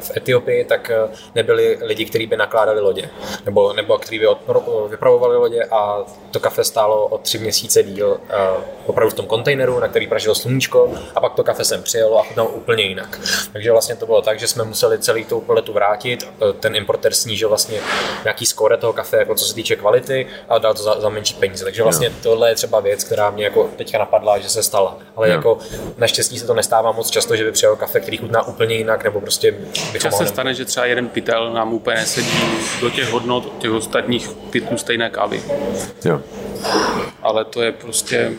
[0.00, 3.10] v, Etiopii, tak uh, nebyli lidi, kteří by nakládali lodě
[3.44, 8.08] nebo, nebo kteří by odpro- vypravovali lodě a to kafe stálo o tři měsíce díl
[8.08, 12.18] uh, opravdu v tom kontejneru, na který pražilo sluníčko a pak to kafe sem přijelo
[12.18, 13.20] a chutnalo úplně jinak.
[13.52, 17.12] Takže vlastně to bylo tak, že jsme museli celý tou paletu vrátit, eh, ten importer
[17.12, 17.80] snížil vlastně
[18.24, 21.34] nějaký skóre toho kafe, jako co se týče kvality a dal to za, za menší
[21.34, 21.64] peníze.
[21.64, 24.98] Takže vlastně tohle je třeba věc, která mě jako teďka napadla, že se stala.
[25.16, 25.34] Ale Jo.
[25.34, 25.58] jako
[25.98, 29.20] naštěstí se to nestává moc často, že by přijel kafe, který chutná úplně jinak, nebo
[29.20, 29.54] prostě
[30.00, 32.38] Čas se stane, že třeba jeden pytel nám úplně nesedí
[32.80, 35.42] do těch hodnot těch ostatních pytlů stejné kávy.
[36.04, 36.20] jo.
[37.22, 38.32] Ale to je prostě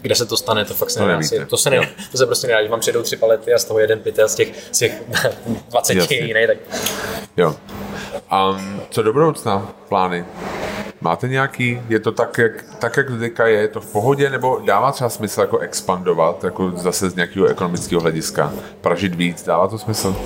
[0.00, 1.16] kde se to stane, to fakt se To nedá.
[1.18, 1.36] nevíte.
[1.38, 1.82] si- To se, nedá,
[2.12, 4.34] to se prostě nedá, že vám přijdou tři palety a z toho jeden pytel z
[4.34, 5.02] těch, z těch
[5.70, 6.16] 20 Jasně.
[6.16, 6.56] je jiný, tak
[7.36, 7.56] jo.
[8.54, 10.24] Um, co do budoucna plány?
[11.00, 14.60] Máte nějaký, je to tak, jak, tak, jak teďka je, je to v pohodě, nebo
[14.64, 19.78] dává třeba smysl jako expandovat, jako zase z nějakého ekonomického hlediska, pražit víc, dává to
[19.78, 20.16] smysl?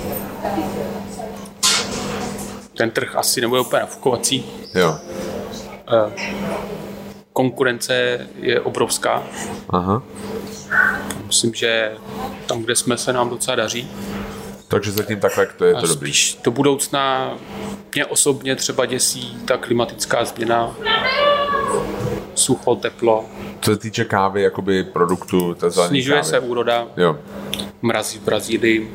[2.77, 4.45] ten trh asi nebude úplně nafukovací.
[4.75, 4.95] Jo.
[6.07, 6.11] Eh,
[7.35, 9.23] Konkurence je obrovská.
[9.69, 10.03] Aha.
[11.27, 11.91] Myslím, že
[12.45, 13.91] tam, kde jsme, se nám docela daří.
[14.67, 15.95] Takže zatím takhle to je to dobrý.
[16.11, 17.33] spíš do budoucna
[17.95, 20.75] mě osobně třeba děsí ta klimatická změna.
[22.35, 23.25] Sucho, teplo,
[23.61, 26.29] Co se týče kávy, jakoby produktu, zelené snižuje kávy.
[26.29, 27.17] se úroda, Jo.
[27.81, 28.91] mrazí v Brazílii.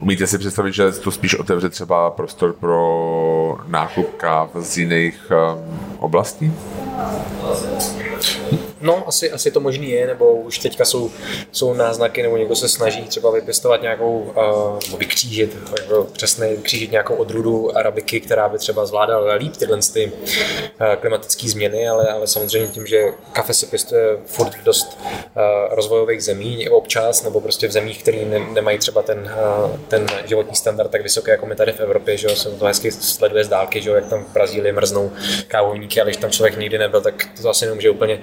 [0.00, 5.78] Umíte si představit, že to spíš otevře třeba prostor pro nákup káv z jiných um,
[5.98, 6.52] oblastí?
[6.92, 8.71] 忘れました。
[8.82, 11.10] No, asi, asi to možný je, nebo už teďka jsou,
[11.52, 16.90] jsou náznaky, nebo někdo se snaží třeba vypěstovat nějakou, uh, nebo vykřížit, jako přesně vykřížit
[16.90, 22.26] nějakou odrůdu arabiky, která by třeba zvládala líp tyhle ty uh, klimatické změny, ale, ale
[22.26, 25.42] samozřejmě tím, že kafe se pěstuje furt dost uh,
[25.74, 29.18] rozvojových zemí občas, nebo prostě v zemích, které ne, nemají třeba ten,
[29.64, 32.64] uh, ten životní standard tak vysoký, jako my tady v Evropě, že jo, se to
[32.64, 35.12] hezky sleduje z dálky, že jo, jak tam v Brazílii mrznou
[35.48, 38.18] kávovníky, ale když tam člověk nikdy nebyl, tak to asi nemůže úplně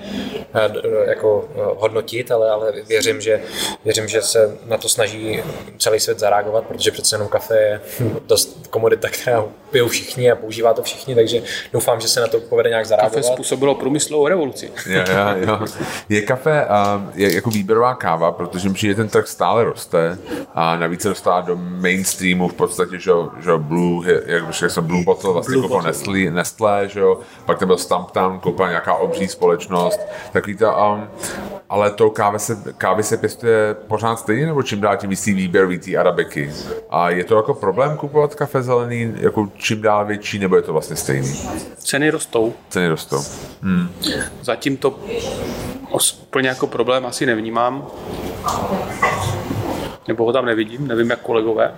[1.06, 3.41] jako eh, hodnotit, ale, ale věřím, že,
[3.86, 5.43] věřím, že se na to snaží
[5.78, 7.82] celý svět zareagovat, protože přece jenom kafe je
[8.28, 11.41] dost komodita, která pijou všichni a používá to všichni, takže
[11.74, 13.26] doufám, že se na to povede nějak Kafe zareagovat.
[13.26, 14.72] způsobilo průmyslovou revoluci.
[14.89, 15.65] Jo, jo, jo.
[16.09, 16.65] Je kafe
[16.95, 20.17] um, je jako výběrová káva, protože mi přijde, ten trh stále roste
[20.55, 24.82] a navíc se dostává do mainstreamu v podstatě, že, jo, že Blue, jak bych řekl,
[24.82, 25.89] Blue Bottle vlastně Blue koupil Bottle.
[25.91, 29.99] Nestlé, Nestlé, že jo, pak tam byl Stumptown, koupila nějaká obří společnost,
[30.34, 31.07] takový to, um,
[31.70, 35.34] ale to kávy se, kávy se pěstuje pořád stejně, nebo čím dál tím víc tý
[35.34, 36.51] výběrový té arabiky.
[36.89, 40.74] A je to jako problém kupovat kafe zelený, jako čím dál větší, nebo je to
[40.74, 41.34] vlastně stejný?
[41.78, 42.53] Ceny rostou.
[42.70, 43.24] Ceny rostou.
[44.41, 44.99] Zatím to
[46.22, 47.88] úplně jako problém asi nevnímám.
[50.07, 51.76] nebo ho tam nevidím, nevím jak kolegové.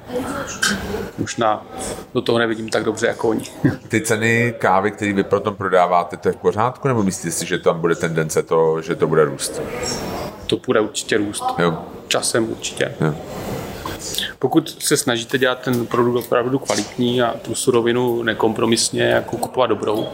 [1.17, 1.65] Možná
[2.13, 3.43] do toho nevidím tak dobře jako oni.
[3.87, 7.57] Ty ceny kávy, které vy potom prodáváte, to je v pořádku, nebo myslíte si, že
[7.57, 9.61] tam bude tendence to, že to bude růst?
[10.47, 11.43] To bude určitě růst.
[11.57, 11.77] Jo.
[12.07, 12.95] Časem určitě.
[13.01, 13.15] Jo.
[14.39, 20.07] Pokud se snažíte dělat ten produkt opravdu kvalitní a tu surovinu nekompromisně jako kupovat dobrou,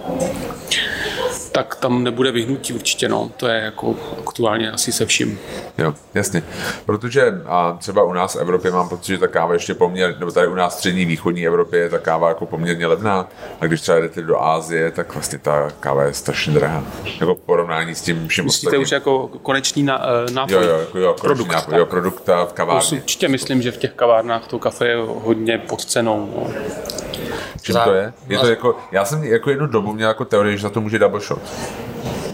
[1.58, 3.32] tak tam nebude vyhnutí určitě, no.
[3.38, 3.96] To je jako
[4.28, 5.40] aktuálně asi se vším.
[5.78, 6.44] Jo, jasně.
[6.86, 10.32] Protože a třeba u nás v Evropě mám pocit, že ta káva ještě poměrně, nebo
[10.32, 13.28] tady u nás v střední východní Evropě je ta káva jako poměrně levná.
[13.62, 16.84] A když třeba jdete do Ázie, tak vlastně ta káva je strašně drahá.
[17.20, 18.82] Jako v porovnání s tím vším Myslíte ostatním.
[18.82, 20.56] už jako konečný na, eh, nápoj?
[20.56, 21.48] Jo, jo, jako jo, produkt.
[21.48, 22.82] produkt, jo, produkt v kavárně.
[22.82, 26.30] si určitě myslím, že v těch kavárnách to kafe je hodně pod cenou.
[26.36, 26.54] No.
[27.62, 28.14] Čím to je?
[28.30, 31.00] je to jako, já jsem jako jednu dobu měl jako teorii, že za to může
[31.00, 31.42] double shot.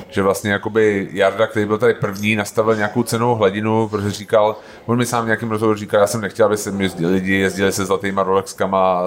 [0.09, 4.55] Že vlastně jakoby Jarda, který byl tady první, nastavil nějakou cenovou hladinu, protože říkal,
[4.85, 7.33] on mi sám v nějakým rozhovoru říkal, já jsem nechtěl, aby se mi jezdili, lidi
[7.35, 9.01] jezdili se zlatýma Rolexkama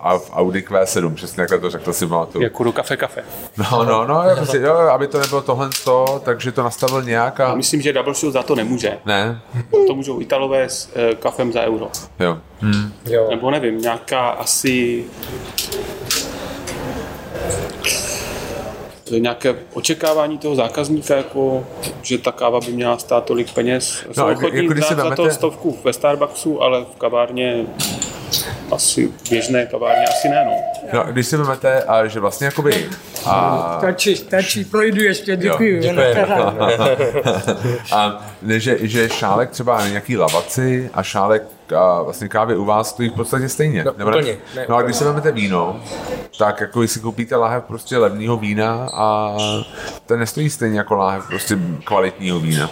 [0.00, 2.44] a v Audi Q7, přesně takhle to řekl, to si pamatuju.
[2.44, 3.24] Jako do kafe kafe.
[3.58, 7.40] No, no, no, jako si, jo, aby to nebylo tohle to, takže to nastavil nějak
[7.40, 7.54] a...
[7.54, 8.98] Myslím, že Double Shot za to nemůže.
[9.06, 9.40] Ne,
[9.86, 11.88] To můžou Italové s eh, kafem za euro.
[12.20, 12.38] jo.
[12.62, 12.92] Hm.
[13.06, 13.26] Jo.
[13.30, 15.04] Nebo nevím, nějaká asi
[19.20, 21.66] nějaké očekávání toho zákazníka, jako,
[22.02, 24.04] že ta káva by měla stát tolik peněz.
[24.12, 27.66] Jsou jako- ochotní jako dát za to stovku ve Starbucksu, ale v kavárně
[28.72, 30.52] asi běžné kavárně asi ne, no.
[30.92, 32.88] No, když si vezmete, a že vlastně jakoby...
[33.26, 35.80] A, Stačí, stačí, projdu ještě, děkuji.
[35.80, 36.26] Děkujeme.
[37.92, 41.42] a ne, že, že šálek třeba na nějaký lavaci a šálek
[41.76, 43.84] a vlastně kávy u vás stojí v podstatě stejně.
[43.84, 44.38] No, Nebo úplně, Ne?
[44.56, 45.80] ne, no a když si vezmete víno,
[46.38, 49.36] tak jako když si koupíte láhev prostě levného vína a
[50.06, 52.70] ten nestojí stejně jako láhev prostě kvalitního vína.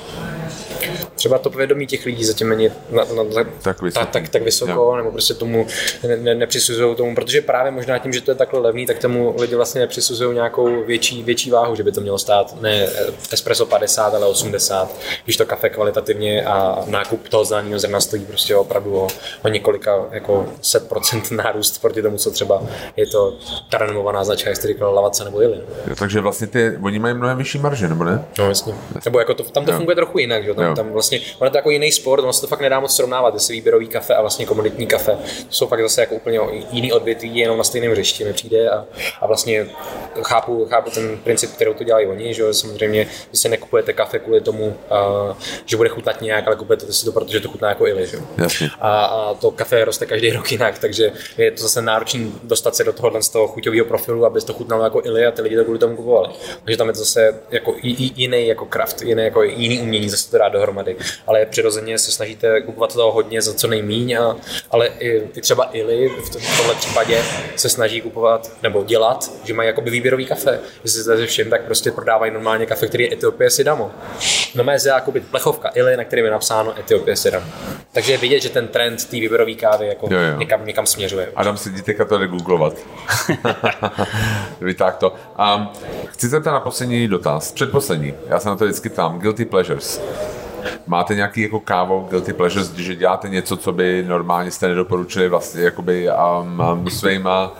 [1.20, 4.04] Třeba to povědomí těch lidí zatím není na, na, na, Tak vysoký.
[4.04, 4.96] tak, tak, tak vysoko, Jo.
[4.96, 5.66] nebo prostě tomu
[6.08, 9.34] ne, ne, nepřisuzují tomu, protože právě možná tím, že to je takhle levný, tak tomu
[9.38, 12.86] lidi vlastně nepřisuzují nějakou větší, větší váhu, že by to mělo stát ne
[13.32, 14.94] espresso 50, ale 80,
[15.24, 19.08] když to kafe kvalitativně a nákup toho zeleného zrna stojí prostě opravdu o,
[19.44, 22.62] o několika jako set procent nárůst proti tomu, co třeba
[22.96, 23.36] je to
[23.70, 25.60] ta renomovaná značka, jak jste říkal, Lavaca nebo Ili.
[25.86, 28.24] Jo, takže vlastně ty, oni mají mnohem vyšší marže, nebo ne?
[28.38, 28.74] No jasně.
[29.04, 29.76] Nebo jako to, tam to Jo.
[29.76, 30.48] funguje trochu jinak, že?
[30.48, 30.54] jo?
[30.58, 30.66] Jo.
[30.66, 32.96] Tam, tam vlastně, ono je to jako jiný sport, ono se to fakt nedá moc
[32.96, 35.12] srovnávat, jestli výběrový kafe a vlastně komoditní kafe.
[35.48, 36.40] To jsou fakt zase jako úplně
[36.70, 38.84] jiný odvětví, jenom na stejném hřišti mi přijde a,
[39.20, 39.66] a vlastně
[40.22, 44.40] chápu, chápu ten princip, kterou to dělají oni, že samozřejmě, že si nekupujete kafe kvůli
[44.40, 45.36] tomu, uh,
[45.66, 48.18] že bude chutnat nějak, ale kupujete si to, protože to chutná jako ili, že?
[48.38, 48.70] Jasně.
[48.80, 52.84] A, a, to kafe roste každý rok jinak, takže je to zase náročné dostat se
[52.84, 55.64] do tohohle z toho chuťového profilu, aby to chutnalo jako ili a ty lidi to
[55.64, 56.28] kvůli tomu kupovali.
[56.64, 60.38] Takže tam je to zase jako jiný jako kraft, jiný jako jiný umění zase to
[60.38, 60.96] dát dohromady.
[61.26, 64.36] Ale přirozeně se snažíte kupovat toho hodně za co nejmíň, a,
[64.70, 67.22] ale i, i třeba ili v, tom, v tomhle případě
[67.56, 70.60] se snaží kupovat nebo dělat, že mají jakoby výběrový kafe.
[70.84, 73.90] Jestli jste všem, tak prostě prodávají normálně kafe, který je Etiopie Sidamo.
[74.54, 77.46] No mé jakoby plechovka ili, na kterém je napsáno Etiopie Sidamo.
[77.92, 80.38] Takže je vidět, že ten trend té výběrové kávy jako Jo, jo.
[80.38, 81.32] Někam, někam směřuje.
[81.36, 82.74] Adam sedí teďka to googlovat.
[84.60, 85.14] Vytáh to.
[85.56, 85.68] Um,
[86.06, 88.14] chci se na poslední dotaz, předposlední.
[88.26, 89.18] Já se na to vždycky ptám.
[89.18, 90.00] Guilty pleasures.
[90.86, 95.62] Máte nějaký jako kávo guilty pleasures, že děláte něco, co by normálně jste nedoporučili vlastně
[95.62, 96.08] jakoby
[96.42, 97.52] um, um, svýma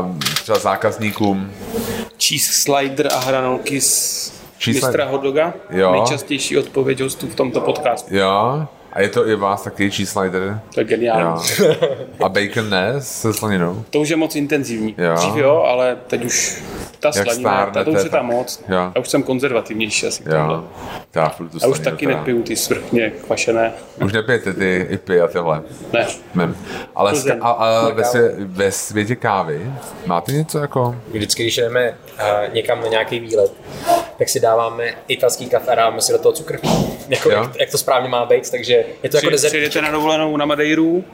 [0.00, 1.52] um, třeba zákazníkům?
[2.22, 5.04] Cheese slider a hranolky z Cheese mistra.
[5.04, 5.54] Hodoga.
[5.70, 5.92] Jo.
[5.92, 8.16] Nejčastější odpověď hostů v tomto podcastu.
[8.16, 8.66] Jo?
[8.92, 10.60] A je to i vás taky cheese slider?
[10.74, 11.42] To je geniální.
[11.58, 11.74] Jo.
[12.24, 13.84] A bacon ne se slaninou?
[13.90, 14.94] To už je moc intenzivní.
[14.98, 15.14] Jo.
[15.14, 16.62] Dřív jo, ale teď už
[17.00, 18.62] ta Jak slanina, ta to už stárnete, je tak- moc.
[18.68, 18.92] jo.
[18.94, 20.22] Já už jsem konzervativnější asi.
[21.14, 22.18] Já, furt tu Já už slaninu taky teda.
[22.18, 23.72] nepiju ty svrchně kvašené.
[24.04, 25.62] Už nepijete ty ipy a tyhle.
[25.92, 26.06] Ne.
[26.34, 26.56] Mem.
[26.94, 29.72] Ale ska- a, a ve, svě, ve světě kávy
[30.06, 30.96] máte něco jako...
[31.12, 33.52] Vždycky, když jdeme uh, někam na nějaký výlet,
[34.18, 36.58] tak si dáváme italský kafe a dáváme si do toho cukr.
[37.08, 37.42] Jako, Jo.
[37.42, 38.72] jak, jak, to správně má být, takže
[39.02, 39.50] je to jako Při, dezert.
[39.50, 41.04] přijedete na dovolenou na Madeiru,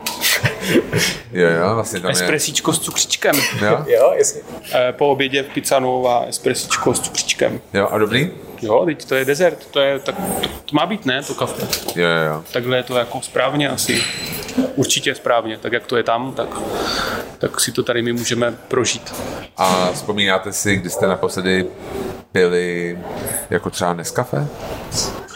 [1.33, 2.13] Jo, jo, vlastně tam je...
[2.13, 3.35] espresíčko s cukřičkem.
[3.63, 4.41] Jo, Jo, jasně.
[4.73, 7.61] Eh, Po obědě v Pizzanu a espresíčko s cukřičkem.
[7.75, 8.31] jo, a dobrý?
[8.63, 11.63] Jo, teď to je dezert, to, je, tak, to, to má být, ne, to kafe.
[11.97, 12.45] Jo, jo, jo.
[12.53, 14.03] Takhle je to jako správně asi.
[14.75, 16.49] Určitě správně, tak jak to je tam, tak,
[17.39, 19.15] tak si to tady my můžeme prožít.
[19.57, 21.67] A vzpomínáte si, kdy jste naposledy
[22.39, 22.99] pili
[23.51, 24.47] jako třeba Nescafe?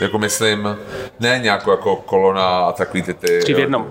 [0.00, 0.76] Jako myslím,
[1.20, 3.38] ne nějakou jako kolona a takový ty ty...
[3.42, 3.86] Tři v jednom.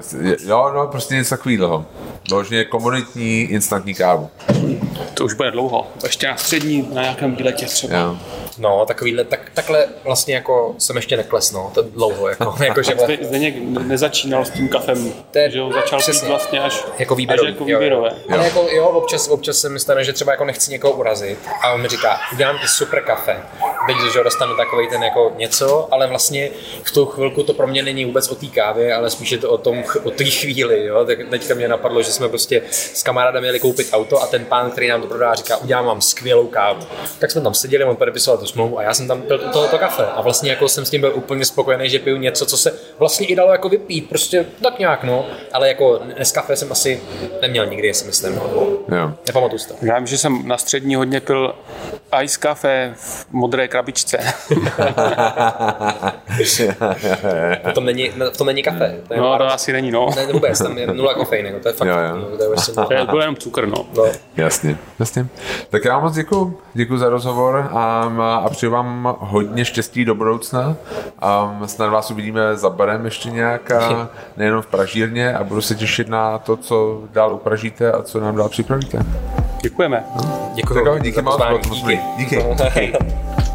[0.46, 1.86] Jo, no, prostě něco takového.
[2.30, 4.30] Vložně komunitní instantní kávu.
[5.14, 5.88] To už bude dlouho.
[6.04, 7.98] Ještě na střední, na nějakém výletě třeba.
[8.00, 8.18] Jo.
[8.58, 12.82] No, takovýhle, tak, takhle vlastně jako jsem ještě nekles, no, to je dlouho, jako, jako
[12.82, 16.22] že Zde, Zdeněk nezačínal s tím kafem, To je- že ho začal přesně.
[16.22, 17.48] pít vlastně až jako výběrový.
[17.48, 17.80] Až jako jo, jo.
[17.80, 18.10] výběrové.
[18.34, 21.72] Ale jako jo, občas, občas se mi stane, že třeba jako nechci někoho urazit a
[21.74, 23.38] on mi říká, udělám ti super kafe.
[23.88, 26.50] Teď, že dostanu takový ten jako něco, ale vlastně
[26.84, 29.52] v tu chvilku to pro mě není vůbec o té kávě, ale spíš je to
[29.52, 31.06] o tom, o té chvíli, jo.
[31.06, 34.72] Tak teďka mě napadlo, že jsme prostě s kamarádem jeli koupit auto a ten pán,
[34.72, 36.80] který nám to prodá, říká, udělám vám skvělou kávu.
[37.20, 40.06] Tak jsme tam seděli, on podepisoval tu smlouvu a já jsem tam pil tohoto kafe
[40.06, 43.28] a vlastně jako jsem s tím byl úplně spokojený, že piju něco, co se vlastně
[43.28, 45.26] i dalo jako vypít, prostě tak nějak, no.
[45.54, 47.02] Ale jako z kafe jsem asi
[47.42, 48.42] neměl nikdy, si myslím.
[48.92, 49.14] Jo.
[49.28, 49.74] Nepamatuju to.
[49.82, 51.56] Já vím, že jsem na střední hodně pil
[52.24, 54.18] ice kafe v modré krabičce.
[57.64, 58.96] V tom není, v tom není kafe.
[59.08, 60.10] To je No, to pár- asi není, no.
[60.16, 62.38] Ne, vůbec, tam je nula kofeinu, to je fakt, Jo, jo, jo.
[62.38, 63.86] to je vlastně, To je- jenom cukr, no.
[63.98, 64.04] no.
[64.38, 65.28] Jasně, jasně.
[65.70, 66.60] Tak já vám moc děkuji.
[66.74, 68.12] Děkuji za rozhovor a,
[68.46, 70.76] a přeju vám hodně štěstí do budoucna.
[71.20, 75.76] A snad vás uvidíme za barem ještě nějak a nejenom v Pražírně a budu se
[75.76, 79.00] těšit na to, co dál upražíte a co nám dál připravíte.
[79.70, 80.04] Děkujeme.
[80.54, 81.50] Děkuji Tak jo, díky za moc, pozvání.
[81.50, 82.00] bylo to moc dobrý.
[82.18, 82.36] Díky.
[82.36, 82.94] Díky.